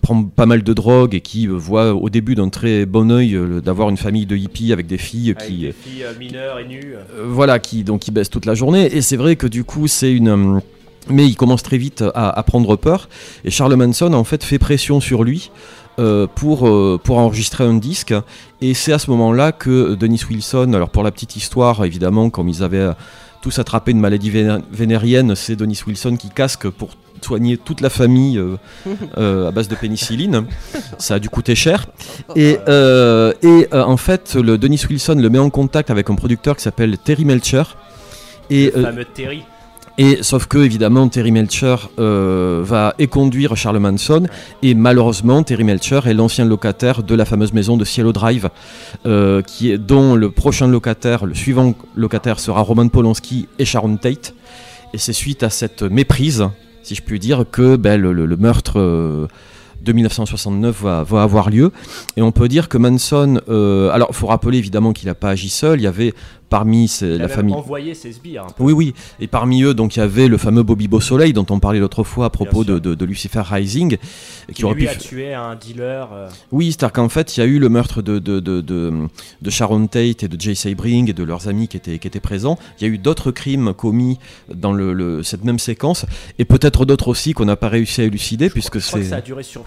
[0.00, 3.60] prend pas mal de drogue et qui voit au début d'un très bon œil euh,
[3.60, 6.94] d'avoir une famille de hippies avec des filles Avec qui, des filles mineures et nues.
[7.26, 8.94] voilà, qui donc qui baisse toute la journée.
[8.96, 10.60] Et c'est vrai que du coup, c'est une.
[11.10, 13.08] mais il commence très vite à, à prendre peur.
[13.44, 15.50] Et Charles Manson, en fait, fait pression sur lui
[16.00, 18.12] euh, pour, euh, pour enregistrer un disque.
[18.60, 22.48] Et c'est à ce moment-là que Dennis Wilson, alors pour la petite histoire, évidemment, comme
[22.48, 22.90] ils avaient
[23.44, 26.88] tous attrapé une maladie véné- vénérienne, c'est Dennis Wilson qui casque pour
[27.20, 28.56] soigner toute la famille euh,
[29.18, 30.46] euh, à base de pénicilline.
[30.96, 31.84] Ça a dû coûter cher.
[32.36, 36.14] Et, euh, et euh, en fait, le Dennis Wilson le met en contact avec un
[36.14, 37.64] producteur qui s'appelle Terry Melcher.
[38.48, 39.42] Et, Le euh, fameux Terry.
[39.96, 44.26] Et sauf que évidemment Terry Melcher euh, va éconduire Charles Manson.
[44.62, 48.48] Et malheureusement Terry Melcher est l'ancien locataire de la fameuse maison de Cielo Drive
[49.06, 53.96] euh, qui est, dont le prochain locataire, le suivant locataire sera Roman Polanski et Sharon
[53.96, 54.34] Tate.
[54.92, 56.48] Et c'est suite à cette méprise
[56.84, 59.26] si je puis dire que ben, le, meurtre euh,
[59.82, 61.72] de 1969 va, va avoir lieu.
[62.16, 65.30] Et on peut dire que Manson euh, alors il faut rappeler évidemment qu'il n'a pas
[65.30, 65.80] agi seul.
[65.80, 66.14] Il y avait
[66.58, 68.44] parmi ces- la famille envoyé ses sbires.
[68.44, 68.62] un peu.
[68.62, 68.94] oui, oui.
[69.18, 72.04] Et parmi eux, donc il y avait le fameux Bobby Beausoleil dont on parlait l'autre
[72.04, 73.96] fois à propos de, de- de Lucifer Rising,
[74.54, 74.88] Qui, aurait lui pu.
[74.88, 76.08] a tué un dealer.
[76.12, 79.86] euh, Oui, c'est-à-dire qu'en fait, il y a eu le meurtre de, de, de, Sharon
[79.88, 82.56] Tate et de Jay Sebring et de leurs amis qui étaient, qui étaient présents.
[82.80, 84.18] Il y a eu d'autres crimes commis
[84.54, 86.06] dans le, le- cette même séquence
[86.38, 89.16] et peut-être d'autres aussi qu'on n'a pas réussi à élucider puisque Je crois que ça
[89.16, 89.26] a c'est.
[89.26, 89.64] duré sur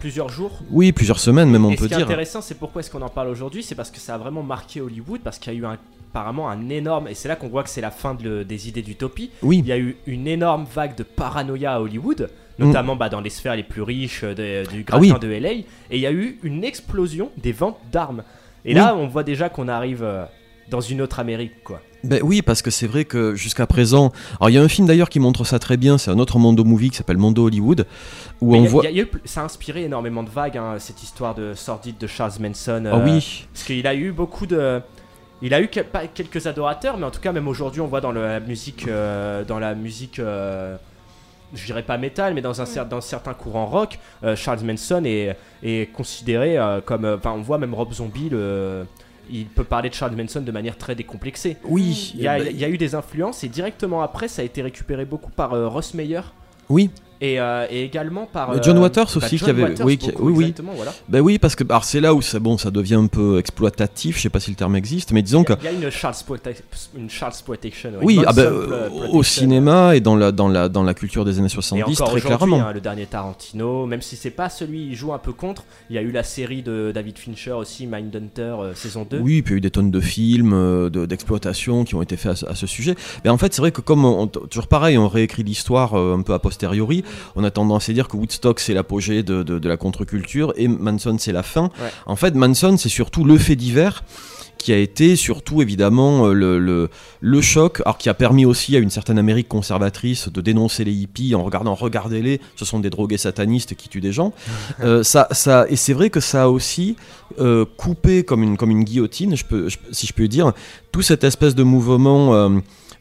[0.00, 0.58] plusieurs jours.
[0.70, 2.06] Oui, plusieurs semaines même, on et peut ce qui est dire.
[2.06, 4.80] intéressant, c'est pourquoi est-ce qu'on en parle aujourd'hui, c'est parce que ça a vraiment marqué
[4.80, 5.78] Hollywood, parce qu'il y a eu un,
[6.12, 8.68] apparemment un énorme, et c'est là qu'on voit que c'est la fin de le- des
[8.68, 9.30] idées d'utopie.
[9.42, 9.58] Oui.
[9.60, 12.64] Il y a eu une énorme vague de paranoïa à Hollywood, Mm.
[12.66, 15.14] notamment bah, dans les sphères les plus riches de- du Ah gratin oui.
[15.20, 18.22] de LA, et il y a eu une explosion des ventes d'armes.
[18.64, 18.74] Et Oui.
[18.74, 20.24] là, on voit déjà qu'on arrive euh,
[20.68, 21.80] dans une autre Amérique, quoi.
[22.04, 24.12] Ben oui, parce que c'est vrai que jusqu'à présent.
[24.40, 26.38] Alors il y a un film d'ailleurs qui montre ça très bien, c'est un autre
[26.38, 27.86] Mondo Movie qui s'appelle Mondo Hollywood,
[28.40, 28.82] où Mais on il y a- voit.
[28.82, 30.76] il y a- il y a eu pl- ça a inspiré énormément de vagues, hein,
[30.78, 32.84] cette histoire de sordide de Charles Manson.
[32.90, 33.46] Ah oui.
[33.52, 34.80] Parce qu'il a eu beaucoup de.
[35.42, 38.22] Il a eu quelques adorateurs, mais en tout cas, même aujourd'hui, on voit dans le-
[38.22, 38.86] la musique.
[38.88, 40.18] euh, dans la musique.
[40.18, 40.76] euh,
[41.52, 45.02] je dirais pas métal, mais dans, un, cer- dans certains courants rock, euh, Charles Manson
[45.04, 47.04] est, est considéré euh, comme.
[47.04, 48.84] euh, Enfin, on voit même Rob Zombie, le-
[49.32, 51.56] il peut parler de Charles Manson de manière très décomplexée.
[51.64, 54.28] Oui, Il y, a, eh ben- il y a eu des influences, et directement après,
[54.28, 56.20] ça a été récupéré beaucoup par euh, Ross Meyer.
[56.68, 56.90] Oui.
[57.20, 58.62] Et, euh, et également par.
[58.62, 60.92] John euh, Waters bah, aussi John qui avait Waters oui, qui- beaucoup, oui oui voilà.
[61.08, 64.16] ben oui parce que alors c'est là où ça bon ça devient un peu exploitatif
[64.16, 66.14] je sais pas si le terme existe mais disons que Il y a une Charles,
[66.96, 67.34] une Charles
[68.02, 68.52] oui ah ben,
[69.12, 72.12] au cinéma et dans la dans la dans la culture des années Et 70 encore
[72.12, 75.32] très clairement hein, le dernier Tarantino, même si c'est pas celui il joue un peu
[75.32, 79.18] contre, il y a eu la série de David Fincher aussi, Mindhunter euh, saison 2.
[79.18, 82.02] Oui, puis il y a eu des tonnes de films euh, de- d'exploitation qui ont
[82.02, 82.94] été faits à ce, à ce sujet.
[83.24, 86.34] Mais en fait, c'est vrai que comme on, toujours pareil, on réécrit l'histoire un peu
[86.34, 87.04] a posteriori,
[87.36, 90.68] on a tendance à dire que Woodstock c'est l'apogée de, de- de la contre-culture et
[90.68, 91.64] Manson c'est la fin.
[91.80, 91.90] Ouais.
[92.06, 94.02] En fait, Manson c'est surtout le fait divers
[94.58, 98.76] qui a été surtout évidemment euh, le, le, le choc, alors qui a permis aussi
[98.76, 102.90] à une certaine Amérique conservatrice de dénoncer les hippies en regardant regardez-les, ce sont des
[102.90, 104.34] drogués satanistes qui tuent des gens.
[104.82, 106.96] Euh, ça, ça, et c'est vrai que ça a aussi
[107.38, 110.52] euh, coupé comme une, comme une guillotine, je peux, je- si je peux dire,
[110.92, 112.48] tout cette espèce de mouvement euh,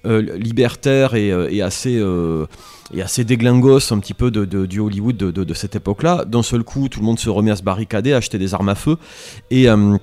[0.06, 1.98] libertaire et, euh, assez.
[1.98, 2.46] euh,
[2.92, 6.26] et assez déglingos un petit peu de, du Hollywood de, de- cette époque-là.
[6.26, 8.70] D'un seul coup, tout le monde se remet à se barricader, à acheter des armes
[8.70, 8.98] à feu.
[9.52, 9.96] Et, euh,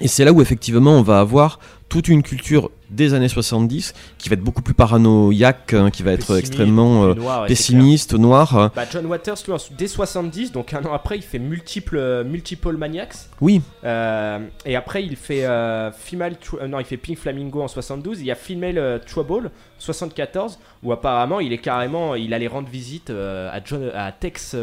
[0.00, 1.60] et c'est là où effectivement on va avoir
[1.92, 6.12] toute une culture des années 70 qui va être beaucoup plus paranoïaque, hein, qui va
[6.12, 8.70] être extrêmement euh, noir, pessimiste, noir.
[8.74, 12.78] Bah, John Waters, lui, dès 70, donc un an après, il fait multiple, euh, Multiple
[12.78, 13.28] Maniacs.
[13.42, 13.60] Oui.
[13.84, 18.20] Euh, et après, il fait euh, Female non, il fait Pink Flamingo en 72.
[18.20, 23.10] Il y a Female Trouble 74, où apparemment, il est carrément, il allait rendre visite
[23.10, 24.56] à John, à Tex.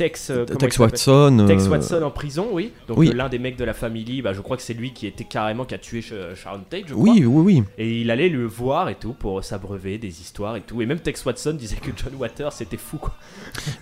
[0.00, 2.72] Euh, Tex, euh, Tex Watson, Tex Watson en prison, oui.
[2.86, 3.12] Donc Oui.
[3.14, 5.64] l'un des mecs de la famille, bah, je crois que c'est lui qui était carrément
[5.64, 7.02] qui a tué Sh- Sharon Tate, je crois.
[7.04, 7.62] Oui, oui, oui.
[7.78, 10.80] Et il allait le voir et tout pour s'abreuver des histoires et tout.
[10.82, 13.14] Et même Tex Watson disait que John Waters c'était fou quoi.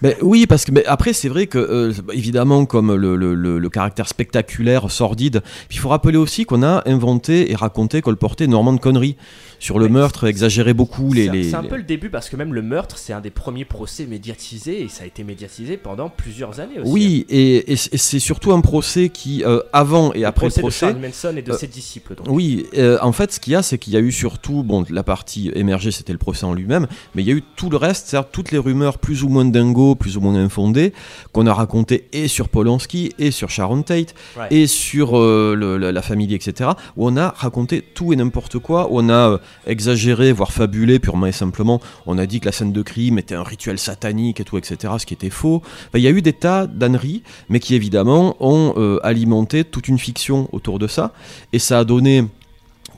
[0.03, 3.59] Ben oui, parce que ben, après c'est vrai que euh, évidemment comme le, le- le-
[3.59, 8.45] le caractère spectaculaire, sordide, puis il faut rappeler aussi qu'on a inventé et raconté, colporté
[8.45, 9.17] énormément de conneries.
[9.59, 11.27] Sur le meurtre, exagérer beaucoup les.
[11.27, 13.65] C'est les- un peu le début parce que même le meurtre, c'est un des premiers
[13.65, 16.91] procès médiatisés et ça a été médiatisé pendant plusieurs années aussi.
[16.93, 20.63] Oui, et, et c'est surtout un procès qui, euh, avant et Le après procès le
[20.63, 20.87] de procès.
[20.87, 22.15] Charles Manson et de euh, ses disciples.
[22.15, 22.27] Donc.
[22.29, 24.85] Oui, euh, en fait, ce qu'il y a, c'est qu'il y a eu surtout, bon,
[24.91, 27.77] la partie émergée, c'était le procès en lui-même, mais il y a eu tout le
[27.77, 30.93] reste, c'est-à-dire toutes les rumeurs plus ou moins dingo, plus ou moins infondées,
[31.33, 34.47] qu'on a racontées et sur Polanski, et sur Sharon Tate, Ouais.
[34.51, 38.91] et sur le- la, la famille, etc., où on a raconté tout et n'importe quoi,
[38.91, 42.73] où on a exagéré, voire fabulé purement et simplement, on a dit que la scène
[42.73, 45.63] de crime était un rituel satanique et tout, etc., ce qui était faux.
[45.95, 49.99] Il y a eu des tas d'âneries, mais qui évidemment ont euh, alimenté toute une
[49.99, 51.13] fiction autour de ça,
[51.53, 52.25] et ça a donné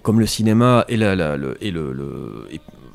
[0.02, 2.48] comme le cinéma et, la, le, et le,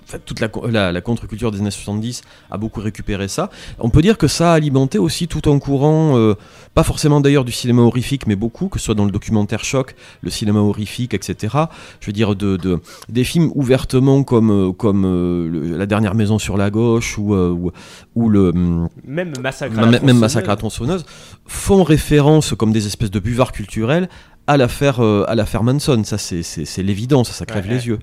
[0.08, 3.50] enfin, toute la, co- la- la contre-culture des années 70 a beaucoup récupéré ça.
[3.80, 6.36] On peut dire que ça a alimenté aussi tout un courant, euh,
[6.74, 9.96] pas forcément d'ailleurs du cinéma horrifique, mais beaucoup, que ce soit dans le documentaire choc,
[10.22, 11.56] le cinéma horrifique, etc.
[12.00, 16.16] Je veux dire, de, de- des films ouvertement comme, euh, comme euh, le- La dernière
[16.16, 17.72] maison sur la gauche ou, euh, ou,
[18.16, 18.50] ou le.
[18.50, 20.22] hum, Même Massacre à même, la même tronçonneuse.
[20.22, 21.06] Massacre à la tronçonneuse
[21.46, 24.10] font référence comme des espèces de buvards culturels
[24.48, 27.84] à l'affaire euh, à l'affaire Manson ça c'est l'évidence ça crève Ouais, les ouais.
[27.86, 28.00] yeux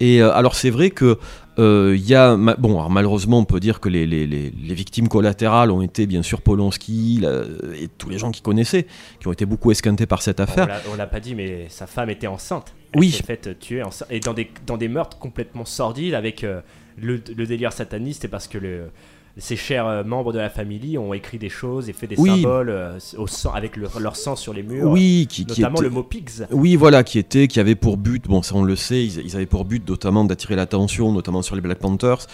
[0.00, 1.18] et euh, alors c'est vrai que
[1.58, 5.08] euh, y a bon alors malheureusement on peut dire que les, les, les, les victimes
[5.08, 7.42] collatérales ont été bien sûr Polanski la-
[7.78, 8.86] et tous les gens qui connaissaient
[9.20, 12.08] qui ont été beaucoup esquintés par cette affaire On l'a pas dit, mais sa femme
[12.10, 12.74] était enceinte.
[12.94, 13.10] Elle Oui.
[13.10, 14.08] s'est faite tuer enceinte.
[14.10, 16.60] Et dans des, dans des meurtres complètement sordides avec euh,
[16.98, 18.90] le, le délire sataniste et parce que le,
[19.38, 22.28] ces chers euh, membres de la famille ont écrit des choses et fait des Oui.
[22.28, 24.90] symboles euh, au sang, avec le- leur sang sur les murs.
[24.90, 26.28] Oui, qui, qui notamment était- le mot pigs.
[26.50, 29.34] Oui, voilà, qui était, qui avait pour but, bon, ça on le sait, ils, ils
[29.36, 32.26] avaient pour but notamment d'attirer l'attention, notamment sur les Black Panthers.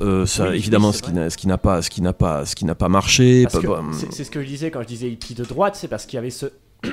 [0.00, 1.02] Euh, ça, Oui, évidemment, oui, ce
[1.36, 3.46] qui n'a, pas, ce qui n'a pas, ce qui n'a pas marché.
[4.10, 6.18] C'est- ce que je disais quand je disais hippie de droite, c'est parce qu'il y
[6.18, 6.46] avait ce.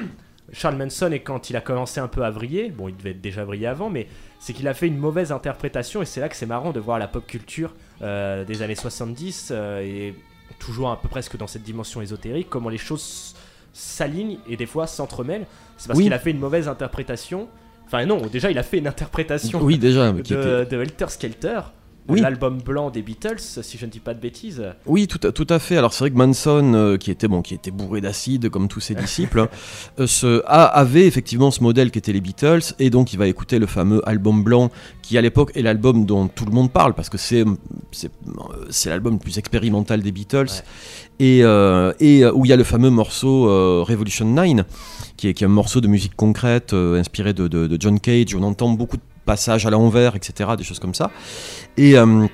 [0.54, 3.20] Charles Manson, et quand il a commencé un peu à vriller, bon, il devait être
[3.22, 4.08] déjà vrillé avant, mais
[4.39, 7.00] c'est qu'il a fait une mauvaise interprétation, et c'est là que c'est marrant de voir
[7.00, 10.14] la pop culture euh, des années 70, euh, et
[10.60, 13.36] toujours un peu presque dans cette dimension ésotérique, comment les choses
[13.74, 15.46] s'alignent et des fois s'entremêlent.
[15.78, 16.06] C'est parce Oui.
[16.06, 17.48] qu'il a fait une mauvaise interprétation.
[17.86, 21.08] Enfin, non, déjà, il a fait une interprétation Oui, déjà, de, qui était- de Helter
[21.10, 21.60] Skelter,
[22.10, 22.22] Oui.
[22.22, 24.63] l'album blanc des Beatles, si je ne dis pas de bêtises.
[24.86, 25.78] Oui, tout à, tout à fait.
[25.78, 28.80] Alors c'est vrai que Manson, euh, qui était bon, qui était bourré d'acide comme tous
[28.80, 29.50] ses disciples, hein,
[30.24, 33.60] euh, a- avait effectivement ce modèle qui était les Beatles, et donc il va écouter
[33.60, 37.10] le fameux album blanc, qui à l'époque est l'album dont tout le monde parle parce
[37.10, 37.43] que c'est
[37.91, 40.63] c'est euh, l'album le plus expérimental des Beatles,
[41.20, 43.43] et, euh, et où il y a le fameux morceau
[43.84, 44.63] Revolution 9,
[45.17, 48.36] qui est, qui est un morceau de musique concrète inspiré de, de- de John Cage.
[48.36, 51.12] On entend beaucoup de passages à l'envers, etc., des choses comme ça.
[51.78, 52.26] Et euh,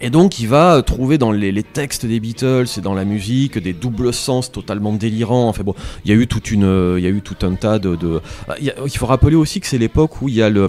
[0.00, 3.72] et donc il va trouver dans les, textes des Beatles et dans la musique des
[3.72, 5.48] doubles sens totalement délirants.
[5.48, 7.54] Enfin bon, il y a eu toute une, euh, il y a eu tout un
[7.54, 8.20] tas de.
[8.48, 10.68] Ah, il faut rappeler aussi que c'est l'époque où il y a le,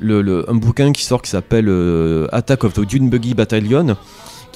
[0.00, 3.96] le- le- un bouquin qui sort qui s'appelle euh, Attack of the Dune Buggy Battalion.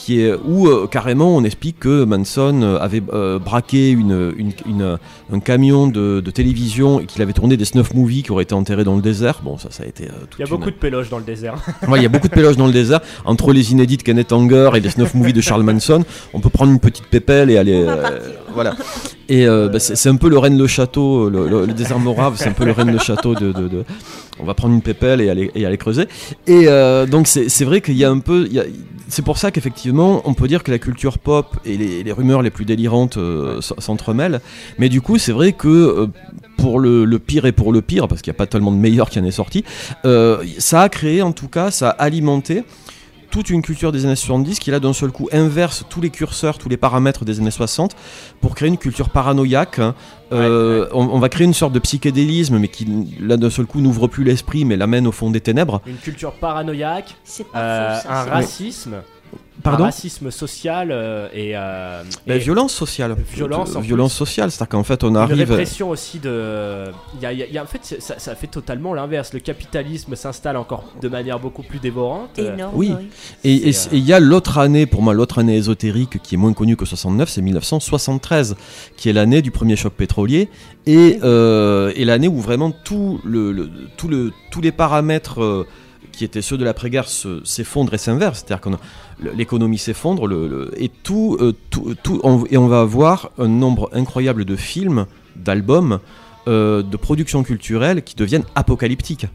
[0.05, 4.53] Qui est, où euh, carrément on explique que Manson euh, avait euh, braqué une, une-
[4.67, 4.99] une-
[5.33, 8.55] un camion de, de télévision et qu'il avait tourné des snuff movies qui auraient été
[8.55, 9.41] enterrés dans le désert.
[9.43, 10.05] Bon, ça, ça a été.
[10.05, 11.55] euh, Il y a une- beaucoup de péloges dans le désert.
[11.89, 13.01] Ouais, il y a beaucoup de péloges dans le désert.
[13.25, 16.51] Entre les inédits de Kenneth Anger et les snuff movies de Charles Manson, on peut
[16.51, 17.87] prendre une petite pépelle et aller.
[18.55, 18.75] Voilà.
[19.29, 22.35] Et euh, bah, c'est un peu le Rennes le Château, le, le- le désert morave,
[22.37, 23.53] c'est un peu le Rennes le Château de,
[24.39, 26.05] On va prendre une pépelle et aller, creuser.
[26.47, 28.49] Et euh, donc c'est vrai qu'il y a un peu.
[29.09, 32.51] C'est pour ça qu'effectivement, on peut dire que la culture pop et les, rumeurs les
[32.51, 34.41] plus délirantes euh, s'entremêlent.
[34.79, 36.07] Mais du coup, c'est vrai que euh,
[36.57, 38.79] pour le, le pire et pour le pire, parce qu'il n'y a pas tellement de
[38.79, 39.63] meilleur qui en est sorti,
[40.07, 42.65] euh, ça a créé en tout cas, ça a alimenté
[43.35, 46.57] toute une culture des années 70 qui là d'un seul coup inverse tous les curseurs,
[46.57, 47.97] tous les paramètres des années 60
[48.41, 49.81] pour créer une culture paranoïaque.
[49.81, 49.97] hein.
[50.33, 52.87] Euh, On, on va créer une sorte de psychédélisme mais qui
[53.21, 55.81] là d'un seul coup n'ouvre plus l'esprit mais l'amène au fond des ténèbres.
[55.85, 57.17] Une culture paranoïaque,
[57.53, 58.95] pas euh, faux, ça, un c'est- racisme,
[59.63, 63.15] Pardon un racisme social euh, et, euh, et violence sociale.
[63.33, 64.19] Violence, en violence plus.
[64.27, 65.39] sociale, c'est-à-dire qu'en fait on Une arrive.
[65.49, 66.87] répression aussi de.
[67.15, 69.33] Il y a, y a- il y a- en fait, ça, ça fait totalement l'inverse.
[69.33, 72.31] Le capitalisme s'installe encore de manière beaucoup plus dévorante.
[72.41, 72.93] Euh, Oui.
[73.45, 76.77] Et il y a l'autre année, pour moi, l'autre année ésotérique qui est moins connue
[76.77, 78.57] que 69, c'est 1973,
[78.97, 80.49] qui est l'année du premier choc pétrolier
[80.87, 85.67] et, euh, et l'année où vraiment tout le, le- tout le, tous les paramètres euh,
[86.17, 88.45] qui étaient ceux de l'après-guerre se- s'effondrent et s'inversent.
[88.47, 88.71] C'est-à-dire que
[89.37, 90.29] l'économie s'effondre
[90.77, 95.07] et tout, euh, tout- on- et on va avoir un nombre incroyable de films,
[95.37, 96.01] d'albums,
[96.47, 99.27] euh, de productions culturelles qui deviennent apocalyptiques.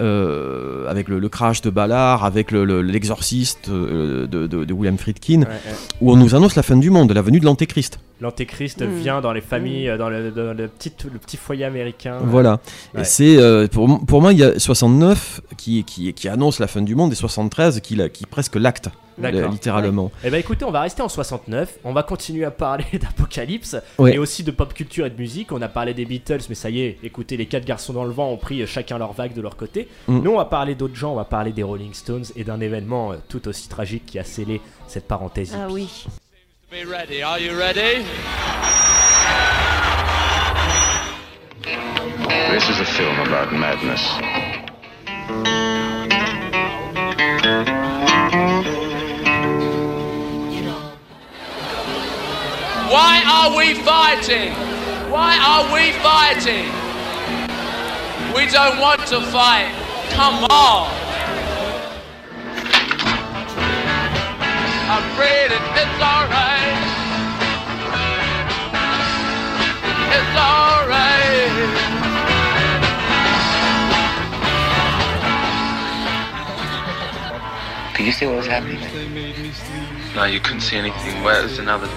[0.00, 4.72] Euh, avec le, le crash de Ballard, avec le- le- l'exorciste euh, de, de- de
[4.72, 5.46] William Friedkin, ouais.
[6.00, 8.00] où on nous annonce la fin du monde, la venue de l'antéchrist.
[8.20, 8.94] l'antéchrist Mm.
[8.96, 12.18] vient dans les familles, euh, dans, le, dans le petit, le petit foyer américain.
[12.24, 12.58] Voilà.
[12.94, 13.02] Ouais.
[13.02, 16.66] Et c'est euh, pour, pour moi il y a 69 qui, qui, qui annonce la
[16.68, 18.88] fin du monde et 73 qui, qui presque l'acte
[19.18, 19.40] D'accord.
[19.40, 20.10] euh, littéralement.
[20.24, 24.14] Eh ben écoutez, on va rester en 69, on va continuer à parler d'Apocalypse Ouais.
[24.14, 25.52] et aussi de pop culture et de musique.
[25.52, 28.12] On a parlé des Beatles, mais ça y est, écoutez, les quatre garçons dans le
[28.12, 29.88] vent ont pris euh, chacun leur vague de leur côté.
[30.08, 30.18] Mm.
[30.20, 33.12] Nous, on va parler d'autres gens, on va parler des Rolling Stones et d'un événement
[33.12, 35.56] euh, tout aussi tragique qui a scellé cette parenthèse.
[35.58, 36.06] Ah oui.
[36.70, 37.22] Be ready.
[37.22, 38.04] Are you ready?
[42.50, 44.02] This is a film about madness.
[52.92, 54.52] Why are we fighting?
[55.10, 56.68] Why are we fighting?
[58.36, 59.72] We don't want to fight.
[60.10, 60.90] Come on.
[64.92, 65.64] I'm breathing.
[65.72, 66.76] It's alright.
[70.12, 71.56] It's alright.
[77.94, 78.80] Could you see what was happening?
[80.14, 81.22] No, you couldn't see anything.
[81.22, 81.88] Where's another?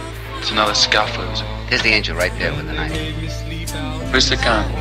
[0.45, 1.25] It's another scuffle.
[1.71, 2.91] There's the angel right there with the knife.
[4.11, 4.71] Where's the gun?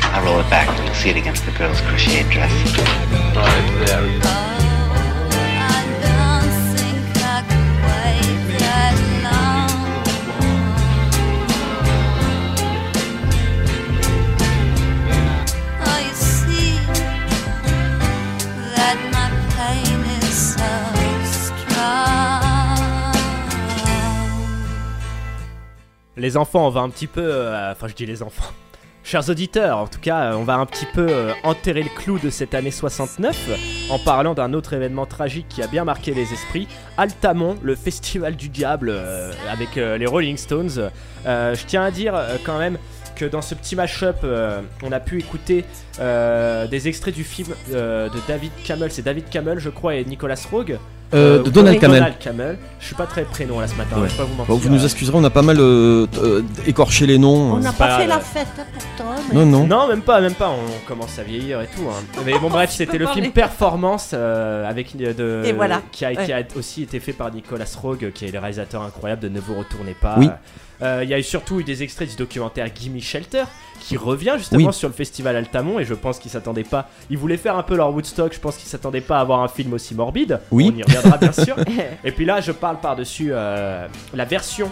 [0.00, 2.52] I'll roll it back and you'll see it against the girl's crocheted dress.
[3.34, 4.57] Right there.
[26.18, 27.22] Les enfants, on va un petit peu.
[27.24, 28.52] euh, Enfin, je dis les enfants.
[29.04, 32.18] Chers auditeurs, en tout cas, euh, on va un petit peu euh, enterrer le clou
[32.18, 33.54] de cette année 69 euh,
[33.94, 38.36] en parlant d'un autre événement tragique qui a bien marqué les esprits Altamont, le festival
[38.36, 38.92] du diable
[39.50, 40.90] avec les Rolling Stones.
[41.24, 42.14] Je tiens à dire
[42.44, 42.76] quand même
[43.16, 44.26] que dans ce petit mashup,
[44.82, 45.64] on a pu écouter
[45.98, 50.78] des extraits du film de David Camel, c'est David Camel, je crois, et Nicolas Rogue.
[51.14, 51.98] Euh, de ou Donald Camel.
[52.00, 52.58] Donald Camel.
[52.80, 54.08] Je suis pas très prénom là ce matin, Ouais.
[54.08, 54.56] je vais pas vous Bon, mentir.
[54.56, 57.54] vous nous excuserez, on a pas mal euh, euh, écorché les noms.
[57.54, 57.60] On euh.
[57.60, 59.12] n'a pas fait la fête hein, pourtant.
[59.32, 59.66] mais- Non, non.
[59.66, 60.50] Non, même pas, même pas.
[60.50, 61.82] On commence à vieillir et tout.
[61.88, 62.02] hein.
[62.26, 63.22] Mais bon, bref, c'était le parler.
[63.22, 65.80] film Performance euh, avec euh, de Et voilà.
[65.92, 66.32] qui a, qui Ouais.
[66.32, 69.54] a aussi été fait par Nicolas Rogue, qui est le réalisateur incroyable de Ne vous
[69.58, 70.16] retournez pas.
[70.18, 70.28] Oui.
[70.82, 73.42] Euh, Il y a eu surtout eu des extraits du documentaire Gimme Shelter
[73.80, 74.72] qui revient justement Oui.
[74.74, 76.88] sur le festival Altamont et je pense qu'ils s'attendaient pas.
[77.10, 78.32] Ils voulaient faire un peu leur Woodstock.
[78.32, 80.40] Je pense qu'ils s'attendaient pas à avoir un film aussi morbide.
[80.52, 80.72] Oui.
[80.76, 81.56] On y reviendra bien sûr.
[82.04, 84.70] et puis là, je parle par-dessus euh, la version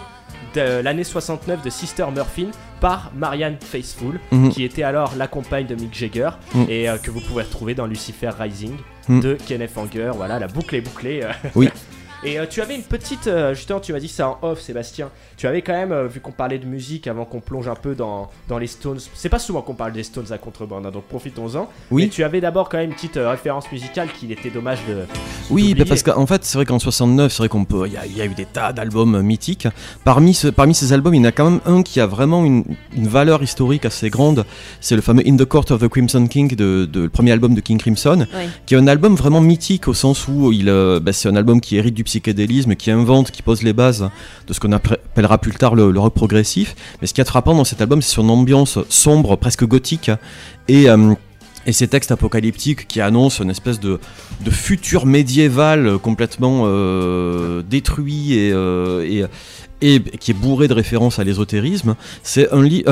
[0.55, 2.47] de l'année 69 de Sister Murphy
[2.79, 4.49] par Marianne Faithfull, Mhm.
[4.49, 6.65] qui était alors la compagne de Mick Jagger Mhm.
[6.69, 8.75] et euh, que vous pouvez retrouver dans Lucifer Rising
[9.09, 9.19] Mhm.
[9.21, 10.11] de Kenneth Anger.
[10.15, 11.21] Voilà, la boucle est bouclée.
[11.23, 11.31] euh.
[11.55, 11.69] Oui.
[12.23, 13.27] Et euh, tu avais une petite.
[13.27, 15.09] euh, justement, tu m'as dit ça en off, Sébastien.
[15.37, 17.93] Tu avais quand même, euh, vu qu'on parlait de musique avant qu'on plonge un peu
[17.93, 18.97] dans, dans les Stones.
[19.13, 21.69] C'est pas souvent qu'on parle des Stones à contrebande, hein, donc profitons-en.
[21.91, 22.03] Oui.
[22.03, 25.03] Mais tu avais d'abord quand même une petite euh, référence musicale qu'il était dommage de.
[25.51, 27.97] Oui, bah parce qu'en fait, c'est vrai qu'en 69, c'est vrai qu'on peut, il y,
[27.97, 29.67] a- il y a eu des tas d'albums mythiques.
[30.03, 32.43] Parmi, ce- parmi ces albums, il y en a quand même un qui a vraiment
[32.43, 32.63] une,
[32.95, 34.43] une valeur historique assez grande.
[34.81, 37.53] C'est le fameux In the Court of the Crimson King, de, de- le premier album
[37.53, 38.49] de King Crimson, Oui.
[38.65, 41.61] qui est un album vraiment mythique au sens où il, euh, bah, c'est un album
[41.61, 44.09] qui hérite du psychédélisme, qui invente, qui pose les bases
[44.47, 46.75] de ce qu'on appellera plus tard le, rock progressif.
[47.01, 50.09] Mais ce qui est frappant dans cet album, c'est son ambiance sombre, presque gothique,
[50.67, 51.13] et euh,
[51.71, 53.99] ces textes apocalyptiques qui annoncent une espèce de,
[54.49, 59.27] futur médiéval euh, complètement euh, détruit et, euh,
[59.81, 61.95] et, qui est bourré de références à l'ésotérisme.
[62.23, 62.89] C'est un livre.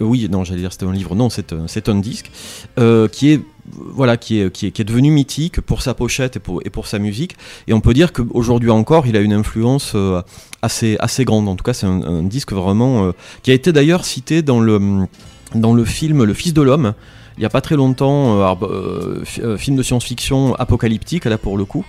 [0.00, 1.14] oui, non, j'allais dire c'était un livre.
[1.14, 2.30] Non, c'est un, c'est un disque
[2.78, 3.40] euh, qui est.
[3.70, 6.70] Voilà, qui est, qui, est, qui est devenu mythique pour sa pochette et pour, et
[6.70, 7.36] pour sa musique.
[7.68, 10.20] Et on peut dire qu'aujourd'hui encore, il a une influence euh,
[10.62, 11.48] assez, assez grande.
[11.48, 13.06] En tout cas, c'est un, disque vraiment.
[13.06, 15.06] euh, qui a été d'ailleurs cité dans le,
[15.54, 16.94] dans le film Le Fils de l'Homme
[17.38, 19.24] il n'y a pas très longtemps, euh,
[19.56, 21.82] film de science-fiction apocalyptique, là pour le coup.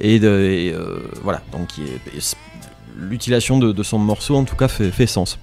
[0.00, 0.18] Et,
[1.22, 1.68] voilà, donc
[2.96, 5.38] l'utilisation de, de son morceau en tout cas fait sens.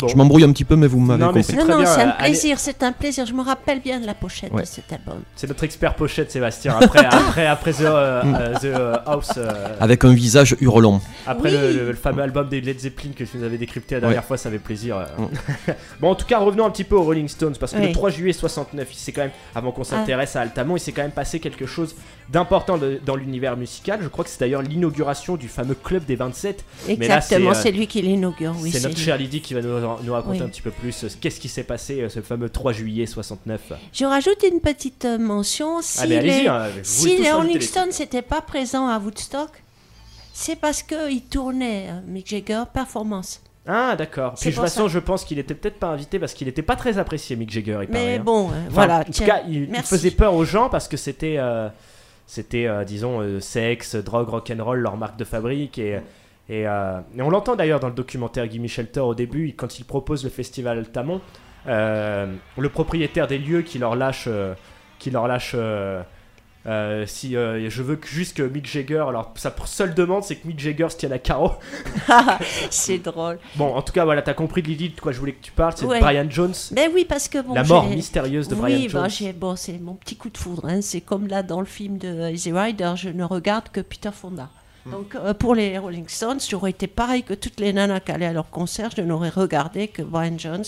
[0.00, 0.08] Bon.
[0.08, 1.44] Je m'embrouille un petit peu, mais vous m'avez compris.
[1.44, 3.26] c'est Non, non, c'est un euh, allez- plaisir, c'est un plaisir.
[3.26, 4.62] Je me rappelle bien de la pochette Ouais.
[4.62, 5.20] de cet album.
[5.36, 6.76] C'est notre expert pochette, Sébastien.
[6.80, 9.32] Après, après, après The, euh, euh, The, House.
[9.36, 11.00] euh, Avec un visage hurlant.
[11.26, 11.58] Après Oui.
[11.60, 14.20] le, le- le fameux album des Led Zeppelin que je vous avais décrypté la dernière
[14.20, 14.26] Ouais.
[14.26, 14.96] fois, ça fait plaisir.
[16.00, 18.10] bon, en tout cas, revenons un petit peu aux Rolling Stones parce que le 3
[18.10, 21.10] juillet 69, il s'est quand même, avant qu'on s'intéresse à Altamont, il s'est quand même
[21.10, 21.94] passé quelque chose
[22.32, 24.00] d'important dans l'univers musical.
[24.02, 26.64] Je crois que c'est d'ailleurs l'inauguration du fameux club des 27.
[26.86, 28.54] Mais là, Exactement, euh, c'est lui qui l'inaugure.
[28.60, 30.44] Oui, c'est notre cher Lydie qui va nous, nous raconter Oui.
[30.44, 33.72] un petit peu plus euh, qu'est-ce qui s'est passé euh, ce fameux 3 juillet 69.
[33.92, 35.82] Je rajoute une petite mention.
[35.82, 39.50] Si Ah, mais allez-y, les, hein, si les Rolling Stones n'étaient pas présents à Woodstock,
[40.32, 43.42] c'est parce qu'ils tournaient euh, Mick Jagger Performance.
[43.66, 44.34] Ah d'accord.
[44.40, 44.94] Puis de toute façon, ça.
[44.94, 47.80] je pense qu'il était peut-être pas invité parce qu'il était pas très apprécié, Mick Jagger.
[47.82, 48.22] Il Mais paraît, hein.
[48.24, 51.68] bon, Enfin, voilà, En tout cas, il, faisait peur aux gens parce que c'était, euh,
[52.30, 55.98] c'était, euh, disons, euh, sexe, drogue, rock'n'roll, leur marque de fabrique et.
[56.48, 60.24] Et, euh, on l'entend d'ailleurs dans le documentaire Gimme Shelter au début, quand il propose
[60.24, 60.84] le festival
[61.68, 64.28] euh, le propriétaire des lieux qui leur lâche,
[64.98, 65.54] qui leur lâche
[66.66, 70.36] euh, si euh, je veux que juste que Mick Jagger, alors sa seule demande c'est
[70.36, 71.52] que Mick Jagger se tienne à carreau.
[72.70, 73.38] c'est drôle.
[73.56, 75.72] Bon, en tout cas, voilà, t'as compris Lily de quoi je voulais que tu parles,
[75.76, 76.00] c'est Ouais.
[76.00, 76.52] Brian Jones.
[76.72, 79.32] Ben oui, parce que bon, La mort mystérieuse de oui, Brian ben, Jones.
[79.36, 80.66] bon, c'est mon petit coup de foudre.
[80.66, 80.80] hein.
[80.82, 84.48] C'est comme là dans le film de Easy Rider, je ne regarde que Peter Fonda.
[84.86, 84.90] Hmm.
[84.92, 88.26] Donc euh, pour les Rolling Stones, j'aurais été pareil que toutes les nanas qui allaient
[88.26, 90.64] à leur concert, je n'aurais regardé que Brian Jones.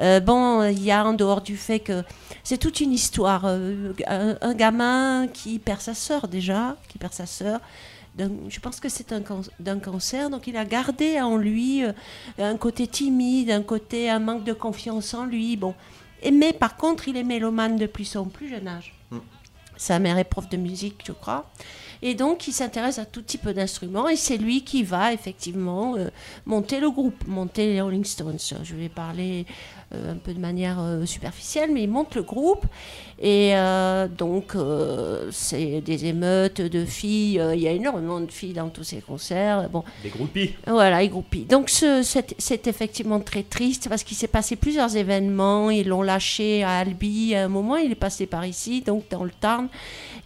[0.00, 2.02] Euh, bon, il y a en dehors du fait que
[2.42, 3.42] c'est toute une histoire.
[3.44, 7.60] euh, un, un gamin qui perd sa sœur déjà, qui perd sa sœur.
[8.48, 9.22] Je pense que c'est un
[9.58, 11.82] d'un cancer, donc il a gardé en lui
[12.38, 15.56] un côté timide, un côté un manque de confiance en lui.
[15.56, 15.74] Bon,
[16.22, 18.94] Et- mais par contre, il est mélomane depuis son plus jeune âge.
[19.76, 21.50] Sa mère est prof de musique, je crois.
[22.02, 24.08] Et donc, il s'intéresse à tout type d'instruments.
[24.08, 26.08] Et c'est lui qui va effectivement euh,
[26.46, 28.38] monter le groupe, monter les Rolling Stones.
[28.62, 29.46] Je vais parler
[29.94, 32.66] euh, un peu de manière euh, superficielle, mais il monte le groupe.
[33.26, 37.40] Et euh, donc, euh, c'est des émeutes de filles.
[37.40, 39.70] Euh, Il y a énormément de filles dans tous ces concerts.
[39.70, 40.52] Bon, Des groupies.
[40.66, 41.46] voilà, et groupie.
[41.46, 42.02] Donc ce-
[42.38, 45.70] c'est effectivement très triste parce qu'il s'est passé plusieurs événements.
[45.70, 47.76] Ils l'ont lâché à Albi à un moment.
[47.76, 49.68] Il est passé par ici, donc dans le Tarn.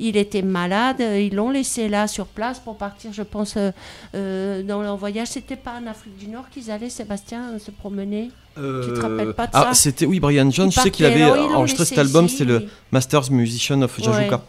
[0.01, 1.01] Il était malade.
[1.01, 3.70] Ils l'ont laissé là sur place pour partir, je pense, euh,
[4.16, 5.28] euh, dans leur voyage.
[5.28, 8.30] C'était pas en Afrique du Nord qu'ils allaient, Sébastien, se promener?
[8.57, 9.74] Tu te rappelles pas de ah, ça?
[9.74, 10.72] c'était oui Brian Jones.
[10.72, 12.28] Je sais qu'il avait enregistré cet album.
[12.28, 12.66] C'était le.
[12.93, 14.36] Masters Musician of Jajuka.
[14.36, 14.43] Ouais.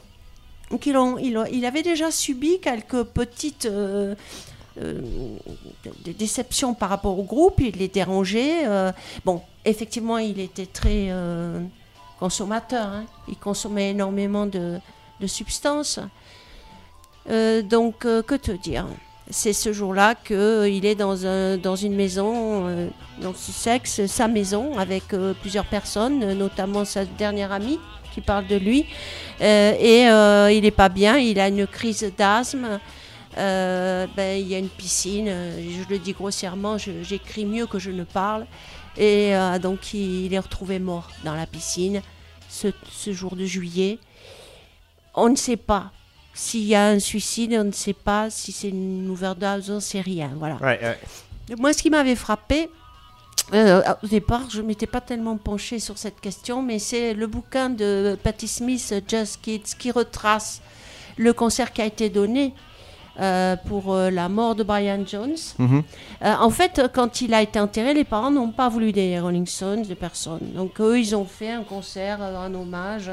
[0.71, 0.85] Donc
[1.37, 4.13] ont- il avait déjà subi quelques petites euh,
[4.81, 5.01] euh,
[6.17, 7.55] déceptions par rapport au groupe.
[7.59, 8.67] Il les dérangeait.
[8.67, 8.91] euh,
[9.25, 11.09] bon, effectivement, il était très
[12.19, 12.87] consommateur.
[12.87, 13.05] hein.
[13.27, 14.77] Il consommait énormément de,
[15.19, 15.99] de substances.
[17.27, 18.85] Donc, que te dire?
[19.31, 22.87] C'est ce jour-là qu'il est dans, un, dans une maison, euh,
[23.21, 25.03] dans Sussex, sa maison, avec
[25.41, 27.79] plusieurs personnes, notamment sa dernière amie
[28.19, 28.85] qui parle de lui.
[29.41, 32.79] Euh, et euh, il n'est pas bien, il a une crise d'asthme.
[33.37, 37.91] Euh, ben, il y a une piscine, je le dis grossièrement, j'écris mieux que je
[37.91, 38.45] ne parle.
[38.97, 42.01] Et donc il, il est retrouvé mort dans la piscine
[42.49, 43.99] ce, ce jour de juillet.
[45.13, 45.91] On ne sait pas
[46.33, 49.79] s'il y a un suicide, on ne sait pas si c'est une overdose, on ne
[49.79, 50.31] sait rien.
[50.35, 50.55] Voilà.
[50.55, 51.55] Ouais, ouais.
[51.57, 52.69] Moi, ce qui m'avait frappé,
[53.53, 57.27] euh, au départ, je ne m'étais pas tellement penchée sur cette question, mais c'est le
[57.27, 60.61] bouquin de Patti Smith, Just Kids, qui retrace
[61.17, 62.53] le concert qui a été donné
[63.19, 65.35] euh, pour euh, la mort de Brian Jones.
[65.57, 65.83] Mhm.
[66.21, 69.83] En fait, quand il a été enterré, les parents n'ont pas voulu des Rolling Stones,
[69.83, 70.51] de personne.
[70.53, 73.11] Donc, eux, ils ont fait un concert en hommage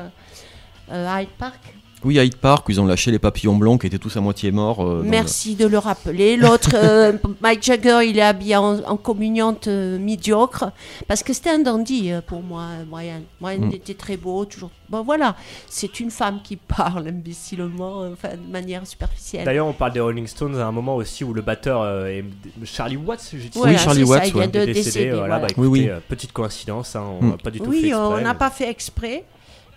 [0.91, 1.61] à Hyde Park.
[2.05, 4.21] Oui, à Hyde Park, où ils ont lâché les papillons blonds qui étaient tous à
[4.21, 4.81] moitié morts.
[4.87, 6.37] euh, le- Merci de le rappeler.
[6.37, 10.71] L'autre, euh, Mike Jagger, il est habillé en, en communiante euh, médiocre.
[11.09, 13.23] Parce que c'était un dandy euh, pour moi, Brian.
[13.41, 13.73] Brian Mm.
[13.73, 14.71] était très beau, toujours.
[14.89, 15.35] Bon, voilà.
[15.69, 19.45] C'est une femme qui parle imbécilement, enfin, de manière superficielle.
[19.45, 22.25] D'ailleurs, on parle des Rolling Stones à un moment aussi où le batteur euh, est
[22.65, 24.49] Charlie Watts, j'ai dit Voilà, Oui, Charlie ça, Watts, il vient ouais.
[24.49, 25.11] de est décédé.
[25.13, 26.01] voilà, bah, écoutez, Oui, oui.
[26.09, 27.31] petite coïncidence, hein, on Mm.
[27.31, 29.25] n'a pas du tout fait oui, exprès, on n'a mais- pas fait exprès.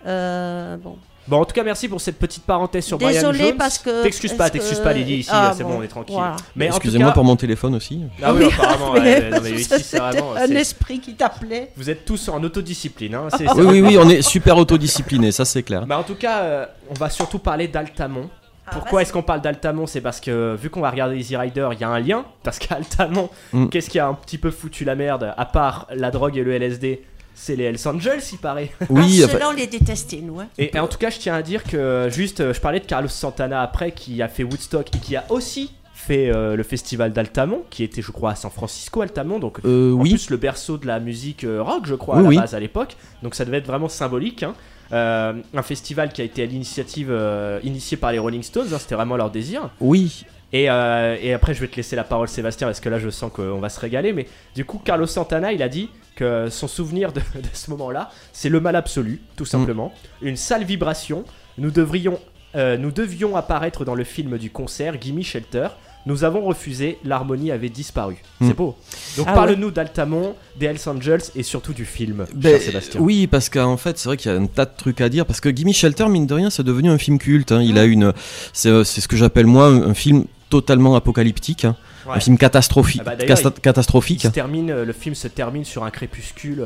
[0.06, 0.96] Euh, bon.
[1.30, 3.56] Bon, en tout cas, merci pour cette petite parenthèse sur Brian Désolé Jones.
[3.56, 5.88] parce que- T'excuses pas, t'excuses que- pas, Lily, ici, Ah, c'est bon, bon, on est
[5.88, 6.14] tranquille.
[6.16, 6.34] voilà.
[6.56, 8.00] Mais Excusez-moi cas- pour mon téléphone aussi.
[8.22, 10.34] Ah oui, apparemment, ouais, ouais, non, mais ici, c'est C'était vraiment.
[10.34, 11.70] un esprit qui t'appelait.
[11.76, 13.14] Vous êtes tous en autodiscipline.
[13.14, 15.86] Hein, c'est- Oui, c'est- oui, oui, on est super autodiscipliné, ça c'est clair.
[15.86, 18.28] Bah, en tout cas, euh, on va surtout parler d'Altamont.
[18.66, 19.86] Ah, Pourquoi est-ce qu'on parle d'Altamont?
[19.86, 22.24] C'est parce que vu qu'on va regarder Easy Rider, il y a un lien.
[22.44, 23.68] Parce qu'Altamont, Mm.
[23.68, 26.52] qu'est-ce qui a un petit peu foutu la merde À part la drogue et le
[26.52, 27.02] LSD,
[27.42, 28.70] c'est les Hells Angels, il paraît.
[28.90, 30.40] Oui, ah, enfin- on les détestait, nous.
[30.40, 30.48] hein.
[30.58, 32.84] Et, et en tout cas, je tiens à dire que juste, euh, je parlais de
[32.84, 37.12] Carlos Santana après, qui a fait Woodstock et qui a aussi fait euh, le festival
[37.12, 39.38] d'Altamont, qui était, je crois, à San Francisco, Altamont.
[39.38, 40.10] Donc, Euh, en oui.
[40.10, 42.36] plus, le berceau de la musique rock, je crois, Oui, à la oui.
[42.38, 42.96] base à l'époque.
[43.22, 44.42] Donc, ça devait être vraiment symbolique.
[44.42, 44.54] hein.
[44.92, 48.78] Euh, un festival qui a été à l'initiative euh, initié par les Rolling Stones, hein,
[48.78, 49.70] c'était vraiment leur désir.
[49.80, 50.24] Oui.
[50.52, 53.08] Et, euh, et après, je vais te laisser la parole, Sébastien, parce que là, je
[53.08, 54.12] sens qu'on va se régaler.
[54.12, 58.10] Mais du coup, Carlos Santana, il a dit que son souvenir de, de ce moment-là,
[58.32, 59.92] c'est le mal absolu, tout simplement.
[60.22, 61.24] Une sale vibration.
[61.58, 62.18] Nous devrions,
[62.56, 65.68] euh, nous devions apparaître dans le film du concert Gimme Shelter.
[66.06, 68.16] Nous avons refusé, l'harmonie avait disparu.
[68.40, 68.48] Mm.
[68.48, 68.74] C'est beau.
[69.18, 73.00] Donc Ah parle-nous d'Altamont, des Hells Angels et surtout du film, Ben, cher Sébastien.
[73.02, 75.26] oui, parce qu'en fait, c'est vrai qu'il y a un tas de trucs à dire.
[75.26, 77.52] Parce que Gimme Shelter, mine de rien, c'est devenu un film culte.
[77.52, 77.60] hein.
[77.62, 78.14] Il a une,
[78.54, 81.76] c'est, euh, c'est ce que j'appelle moi un film totalement apocalyptique, hein.
[82.06, 82.16] Ouais.
[82.16, 83.02] un film catastrophique.
[83.06, 84.24] Ah bah, catastrophique.
[84.24, 86.64] il se termine, euh, le film se termine sur un crépuscule.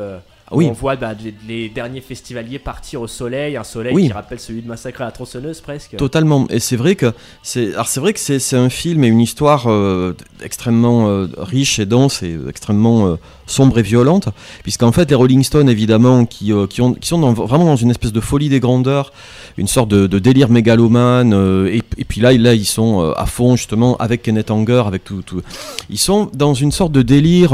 [0.55, 0.62] Où.
[0.62, 1.12] On voit bah,
[1.48, 4.07] les derniers festivaliers partir au soleil, un soleil Oui.
[4.07, 5.96] qui rappelle celui de Massacre à la tronçonneuse presque.
[5.96, 6.46] Totalement.
[6.50, 9.20] Et c'est vrai que c'est, alors c'est vrai que c'est, c'est un film et une
[9.20, 14.28] histoire euh, extrêmement euh, riche et dense et extrêmement euh, sombre et violente,
[14.62, 17.90] puisqu'en fait les Rolling Stones évidemment qui, qui, ont, qui sont dans- vraiment dans une
[17.90, 19.12] espèce de folie des grandeurs,
[19.59, 21.32] une sorte de, de délire mégalomane,
[21.70, 25.22] et, et puis là, là ils sont à fond justement avec Kenneth Anger, avec tout,
[25.22, 25.42] tout.
[25.90, 27.52] Ils sont dans une sorte de délire.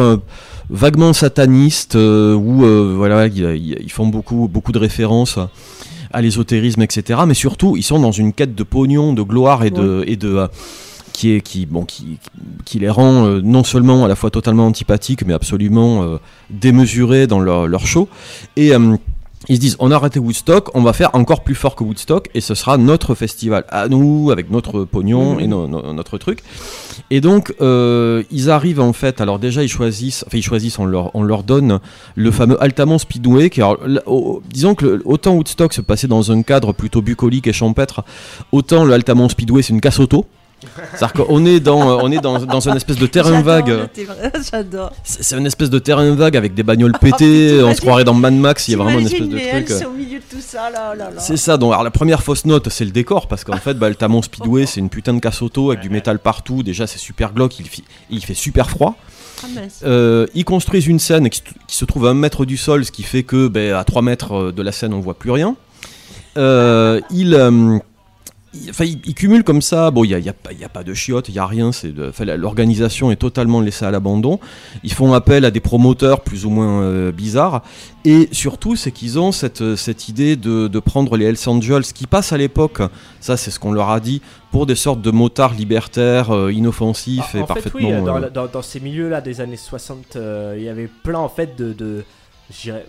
[0.70, 5.38] Vaguement sataniste euh, où euh, voilà ils, font beaucoup beaucoup de références
[6.12, 9.70] à l'ésotérisme etc mais surtout ils sont dans une quête de pognon de gloire et
[9.70, 10.46] de et de euh,
[11.12, 12.18] qui est qui bon qui
[12.64, 16.16] qui les rend euh, non seulement à la fois totalement antipathiques mais absolument euh,
[16.48, 18.08] démesurés dans leur, leur show.
[18.56, 18.96] Et euh,
[19.48, 22.28] ils se disent on a arrêté Woodstock, on va faire encore plus fort que Woodstock
[22.34, 25.40] et ce sera notre festival à nous avec notre pognon Mhm.
[25.40, 26.40] et no- no- notre truc.
[27.10, 30.84] Et donc euh, ils arrivent en fait, alors déjà ils choisissent, enfin ils choisissent, on
[30.84, 31.80] leur, on leur donne
[32.16, 36.30] le fameux Altamont Speedway qui alors, au- disons que le- autant Woodstock se passait dans
[36.30, 38.04] un cadre plutôt bucolique et champêtre,
[38.52, 40.26] autant le Altamont Speedway c'est une casse auto.
[40.94, 43.88] C'est-à-dire qu'on est dans, euh, on est dans, dans un espèce de terrain vague.
[44.52, 44.92] J'adore.
[45.04, 48.34] C'est une espèce de terrain vague avec des bagnoles pétées, on se croirait dans Mad
[48.34, 49.70] Max, il y a vraiment une espèce de truc.
[49.70, 51.20] euh, c'est au milieu de tout ça, là, là, là.
[51.20, 53.88] C'est ça, donc alors la première fausse note c'est le décor parce qu'en fait bah,
[53.88, 56.98] le Tamon Speedway c'est une putain de casse auto avec du métal partout, déjà c'est
[56.98, 58.96] super glauque, il, fi- il fait super froid.
[59.42, 59.46] Ah.
[59.84, 62.84] Euh, ils construisent une scène qui, se- qui se trouve à un mètre du sol,
[62.84, 65.30] ce qui fait que ben, à 3 mètres euh, de la scène on voit plus
[65.30, 65.56] rien.
[66.36, 67.78] Euh, ils, euh,
[68.54, 70.52] ils- enfin, ils- ils cumulent comme ça, bon il n'y a, il y a pas-
[70.52, 73.10] il y a pas de chiottes, il n'y a rien, c'est de- enfin, la- l'organisation
[73.10, 74.40] est totalement laissée à l'abandon.
[74.82, 77.62] Ils font appel à des promoteurs plus ou moins euh, bizarres.
[78.04, 82.06] Et surtout c'est qu'ils ont cette, cette idée de, de prendre les Hells Angels qui
[82.06, 82.80] passent à l'époque,
[83.20, 87.18] ça c'est ce qu'on leur a dit, pour des sortes de motards libertaires, euh, inoffensifs
[87.34, 87.80] et en fait, parfaitement...
[87.88, 91.18] oui, dans, euh, dans- dans ces milieux-là des années 60, euh, il y avait plein
[91.18, 92.04] en fait de.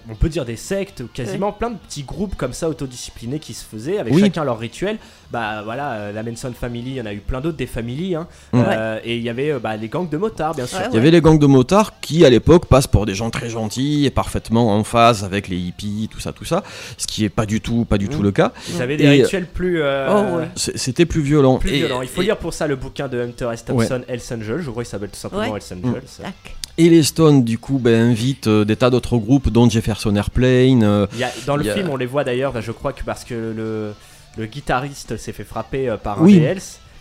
[0.09, 3.53] on peut dire des sectes, ou quasiment plein de petits groupes comme ça autodisciplinés qui
[3.53, 4.21] se faisaient avec Oui.
[4.21, 4.97] chacun leur rituel.
[5.31, 8.15] Bah voilà, euh, la Manson Family, il y en a eu plein d'autres des familles.
[8.15, 8.27] hein.
[8.51, 8.63] Mm.
[8.67, 10.79] Euh, et il y avait euh, bah, les gangs de motards, bien sûr.
[10.91, 13.49] Il y avait les gangs de motards qui, à l'époque, passent pour des gens très
[13.49, 16.63] gentils et parfaitement en phase avec les hippies, tout ça, tout ça,
[16.97, 18.51] ce qui est pas du tout, pas du tout le cas.
[18.75, 19.81] Ils avaient des Et, rituels plus.
[19.81, 20.47] euh, Oh, ouais.
[20.55, 21.57] C'était plus violent.
[21.59, 22.01] plus Et- violents.
[22.01, 23.63] Il faut et- lire pour ça le bouquin de Hunter S.
[23.65, 24.61] Thompson, Hells Angels.
[24.61, 25.59] Je crois qu'il s'appelle tout simplement Ouais.
[25.71, 26.31] Hells Angels.
[26.77, 30.83] Et les Stones, du coup, ben, invitent euh, des tas d'autres groupes, dont Jefferson Airplane.
[30.83, 32.71] euh, Il y a- dans le y a- film, on les voit d'ailleurs, bah, je
[32.71, 33.93] crois que parce que le,
[34.37, 36.35] le guitariste s'est fait frapper euh, par un Oui.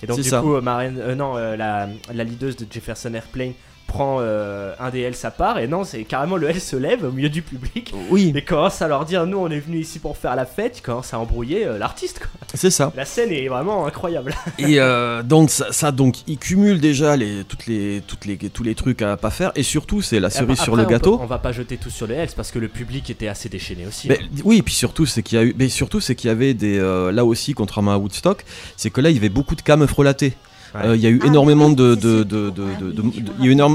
[0.02, 0.40] Et donc, du ça.
[0.40, 3.52] coup, euh, Maren- euh, non, euh, la, la leaduse de Jefferson Airplane
[3.90, 5.58] prend euh, un des Hells à part.
[5.58, 7.92] Et non, c'est carrément le Hells se lève au milieu du public.
[8.08, 8.32] Oui.
[8.36, 10.78] Et commence à leur dire Nous, on est venu ici pour faire la fête.
[10.78, 12.20] Il commence à embrouiller euh, l'artiste.
[12.20, 12.28] quoi.
[12.54, 12.92] C'est ça.
[12.96, 14.32] La scène est vraiment incroyable.
[14.58, 18.62] Et euh, donc ça, ça, donc ils cumulent déjà les, toutes les, toutes les, tous
[18.62, 21.16] les trucs à pas faire et surtout c'est la cerise Après, sur le gâteau.
[21.16, 23.48] peut- on va pas jeter tout sur les Hells parce que le public était assez
[23.48, 24.08] déchaîné aussi.
[24.08, 24.26] Mais, hein.
[24.44, 26.54] oui, et puis surtout c'est qu'il y a eu, mais surtout c'est qu'il y avait
[26.54, 26.78] des,
[27.12, 28.44] là aussi contrairement à Woodstock,
[28.76, 30.32] c'est que là il y avait beaucoup de cams frelatés.
[30.74, 30.80] Ouais.
[30.86, 31.94] Euh, Il y a eu énormément de,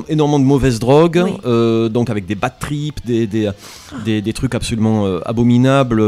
[0.10, 1.32] énormément de mauvaises drogues, Oui.
[1.46, 3.50] euh, donc avec des bad trips, des, des,
[4.06, 6.02] des, des trucs absolument euh, abominables,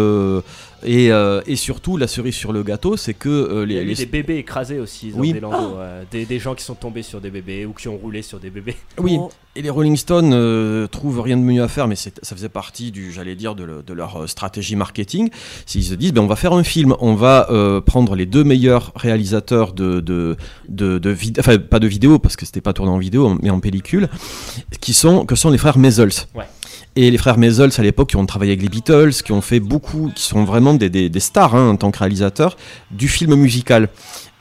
[0.84, 3.82] et, euh, et surtout la cerise sur le gâteau, c'est que euh, Il y a
[3.82, 5.34] les, eu les- des bébés écrasés aussi dans Oui.
[5.34, 7.98] des landaux, euh, des, des gens qui sont tombés sur des bébés ou qui ont
[7.98, 8.76] roulé sur des bébés.
[9.00, 9.30] Oui, Oh.
[9.56, 12.92] et les Rolling Stones euh, trouvent rien de mieux à faire, mais ça faisait partie
[12.92, 15.30] du, j'allais dire, de, le- de leur stratégie marketing.
[15.66, 18.44] S'ils se disent, ben, on va faire un film, on va euh, prendre les deux
[18.44, 20.38] meilleurs réalisateurs de, de,
[20.70, 23.50] de, de vid- enfin pas de vidéo parce que c'était pas tourné en vidéo, mais
[23.50, 24.10] en pellicule,
[24.80, 26.12] qui sont que sont les frères Maisels.
[26.36, 26.46] Ouais.
[27.00, 29.60] Et les frères Maisels à l'époque qui ont travaillé avec les Beatles, qui ont fait
[29.60, 32.58] beaucoup, qui sont vraiment des, stars hein, en tant que réalisateurs
[32.90, 33.90] du film musical.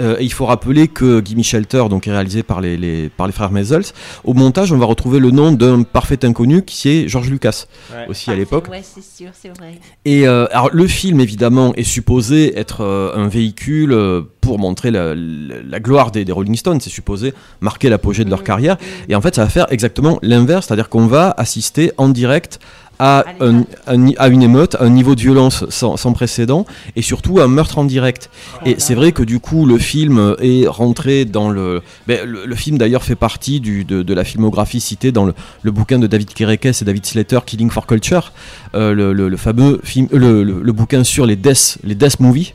[0.02, 3.26] Euh, et il faut rappeler que Gimme Shelter, donc est réalisé par les, les- par
[3.26, 3.84] les frères Maisels,
[4.24, 8.04] au montage on va retrouver le nom d'un parfait inconnu qui est George Lucas Ouais.
[8.08, 8.68] aussi à l'époque.
[8.70, 9.78] Ouais, c'est sûr, c'est vrai.
[10.04, 14.90] Et euh, alors le film évidemment est supposé être euh, un véhicule euh, pour montrer
[14.90, 17.32] la, la- la gloire des, des Rolling Stones, c'est supposé
[17.62, 18.76] marquer l'apogée de leur carrière.
[19.08, 22.58] Et en fait ça va faire exactement l'inverse, c'est-à-dire qu'on va assister en direct
[22.98, 26.64] à, un- un- à une émeute, un niveau de violence sans, sans précédent
[26.96, 28.30] et surtout un meurtre en direct.
[28.64, 31.82] Et c'est vrai que du coup le film est rentré dans le...
[32.06, 35.34] ben, le, le film d'ailleurs fait partie du, de, de la filmographie citée dans le,
[35.62, 38.32] le bouquin de David Kerekes et David Slater, Killing for Culture,
[38.74, 42.52] euh, le, le- le fameux film, le, bouquin sur les death, les death movies.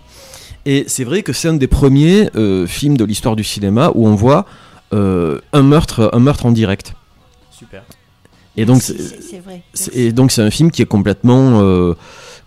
[0.66, 4.08] Et c'est vrai que c'est un des premiers euh, films de l'histoire du cinéma où
[4.08, 4.46] on voit
[4.94, 6.94] euh, un, meurtre, un meurtre en direct.
[7.52, 7.84] Super.
[8.58, 9.62] Et donc C'est- vrai.
[9.94, 11.94] et donc un film qui est complètement euh,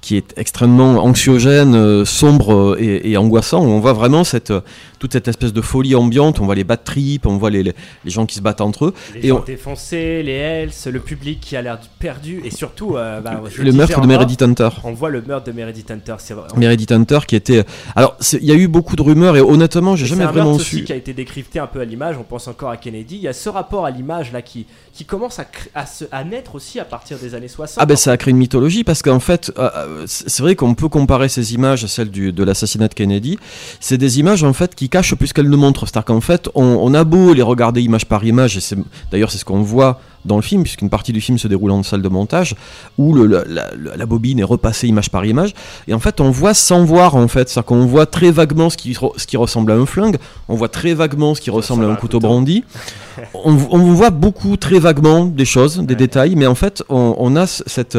[0.04, 3.62] qui est extrêmement anxiogène, euh, sombre euh, et, et angoissant.
[3.62, 4.60] On voit vraiment cette, euh,
[4.98, 6.40] toute cette espèce de folie ambiante.
[6.40, 7.72] On voit les bad trips, on voit les, les,
[8.04, 8.94] les gens qui se battent entre eux.
[9.14, 12.96] Les et gens on- défoncés, les Hells, le public qui a l'air perdu et surtout
[12.98, 14.68] euh, bah, Le meurtre de Meredith Hunter.
[14.84, 16.16] On voit le meurtre de Meredith Hunter.
[16.18, 16.48] C'est vrai.
[16.54, 17.64] Meredith Hunter qui était.
[17.96, 20.60] Alors, il y a eu beaucoup de rumeurs et honnêtement, j'ai jamais un vraiment meurtre
[20.60, 20.84] aussi su.
[20.84, 22.16] qui a été décrypté un peu à l'image.
[22.20, 23.16] On pense encore à Kennedy.
[23.16, 25.40] Il y a ce rapport à l'image là qui, qui commence
[25.74, 27.78] à, se- à naître aussi à partir des années 60.
[27.80, 30.88] Ah ben ça a créé une mythologie parce qu'en fait, euh, c'est vrai qu'on peut
[30.88, 33.38] comparer ces images à celles du- de l'assassinat de Kennedy.
[33.80, 35.86] C'est des images en fait qui cachent plus qu'elles ne montrent.
[35.86, 38.76] C'est-à-dire qu'en fait, on, on a beau les regarder image par image, et c'est
[39.10, 41.82] d'ailleurs c'est ce qu'on voit dans le film, puisqu'une partie du film se déroule en
[41.82, 42.54] salle de montage,
[42.96, 45.52] où le- la, la- la bobine est repassée image par image,
[45.86, 48.78] et en fait on voit sans voir en fait, c'est-à-dire qu'on voit très vaguement ce
[48.78, 50.16] qui, re- ce qui ressemble à un flingue,
[50.48, 52.64] on voit très vaguement ce qui ressemble à un couteau brandi,
[53.34, 57.36] on, on voit beaucoup très vaguement des choses, des détails, mais en fait on, on
[57.36, 57.98] a cette...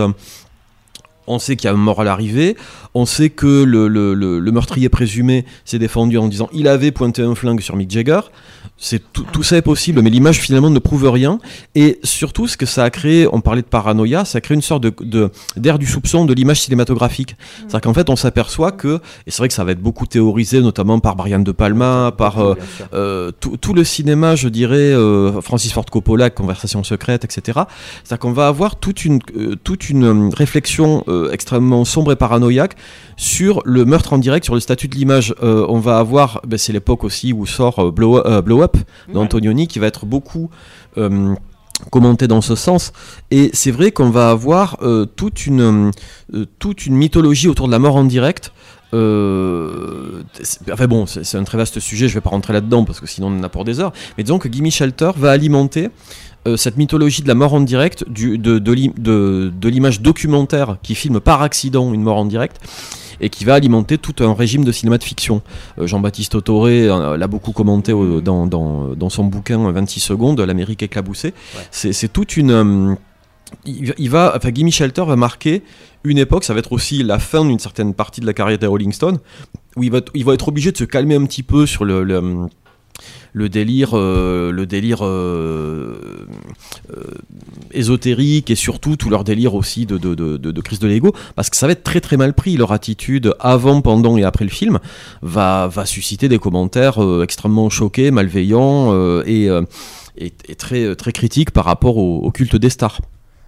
[1.28, 2.56] on sait qu'il y a mort à l'arrivée,
[2.96, 6.92] on sait que le, le- le- le meurtrier présumé s'est défendu en disant il avait
[6.92, 8.22] pointé un flingue sur Mick Jagger.
[8.78, 11.40] C'est tout, tout ça est possible, mais l'image finalement ne prouve rien.
[11.76, 14.62] Et surtout, ce que ça a créé, on parlait de paranoïa, ça a créé une
[14.62, 17.36] sorte de, d'air du soupçon de l'image cinématographique.
[17.60, 20.62] C'est-à-dire qu'en fait, on s'aperçoit que, et c'est vrai que ça va être beaucoup théorisé,
[20.62, 22.56] notamment par Brian De Palma, par euh,
[22.94, 27.60] euh, tout, tout le cinéma, je dirais, euh, Francis Ford Coppola, Conversation secrète, etc.
[28.04, 29.20] C'est-à-dire qu'on va avoir toute une,
[29.64, 32.76] toute une réflexion extrêmement sombre et paranoïaque
[33.18, 35.34] sur le meurtre en direct, sur le statut de l'image.
[35.42, 38.78] Euh, on va avoir, ben, c'est l'époque aussi où sort euh, Blow, euh, Blow Up
[39.14, 40.50] d'Antonioni, qui va être beaucoup
[41.92, 42.94] commenté dans ce sens.
[43.32, 44.78] Et c'est vrai qu'on va avoir
[45.18, 45.92] toute, une,
[46.58, 48.54] toute une mythologie autour de la mort en direct.
[48.96, 53.00] Euh, c'est- enfin bon, c'est un très vaste sujet, je vais pas rentrer là-dedans parce
[53.00, 53.94] que sinon on en a pour des heures.
[54.18, 55.90] Mais disons que Gimme Shelter va alimenter
[56.48, 60.02] euh, cette mythologie de la mort en direct, du, de, de, l'im- de- de l'image
[60.02, 62.58] documentaire qui filme par accident une mort en direct
[63.20, 65.42] et qui va alimenter tout un régime de cinéma de fiction.
[65.80, 70.40] Euh, Jean-Baptiste Autoré euh, l'a beaucoup commenté au- dans, dans, dans son bouquin 26 secondes,
[70.40, 71.34] L'Amérique éclaboussée.
[71.72, 72.52] C'est c'est toute une...
[72.52, 72.96] euh,
[73.66, 75.62] il, va, enfin, Gimme Shelter va marquer
[76.04, 78.68] une époque, ça va être aussi la fin d'une certaine partie de la carrière des
[78.68, 79.20] Rolling Stones,
[79.76, 82.04] où il va, il va être obligé de se calmer un petit peu sur le,
[82.04, 82.48] le,
[83.36, 86.26] le délire, euh, délire euh,
[86.96, 87.04] euh,
[87.72, 91.74] ésotérique et surtout tout leur délire aussi de, crise de l'ego, parce que ça va
[91.74, 92.56] être très très mal pris.
[92.56, 94.80] Leur attitude avant, pendant et après le film
[95.22, 98.94] va, susciter des commentaires extrêmement choqués, malveillants
[99.26, 99.50] et,
[100.58, 103.02] très, très critiques par rapport au culte des stars.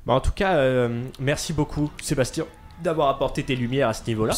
[0.08, 2.46] Bah, en tout cas, euh, merci beaucoup, Sébastien,
[2.82, 4.36] d'avoir apporté tes lumières à ce niveau-là.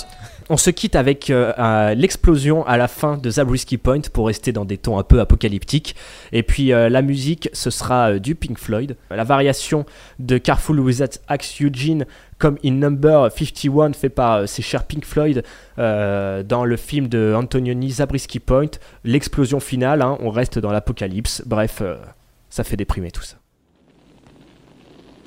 [0.49, 4.65] On se quitte avec euh, l'explosion à la fin de Zabriskie Point pour rester dans
[4.65, 5.95] des tons un peu apocalyptiques.
[6.31, 8.97] Et puis euh, la musique, ce sera du Pink Floyd.
[9.11, 9.85] La variation
[10.17, 12.07] de Careful Without Axe Eugene
[12.39, 15.43] comme in Number 51 fait par ces chers Pink Floyd
[15.77, 18.71] dans le film de Antonioni Zabriskie Point.
[19.03, 21.43] L'explosion finale, hein, on reste dans l'apocalypse.
[21.45, 21.83] Bref,
[22.49, 23.38] ça fait déprimer tout ça.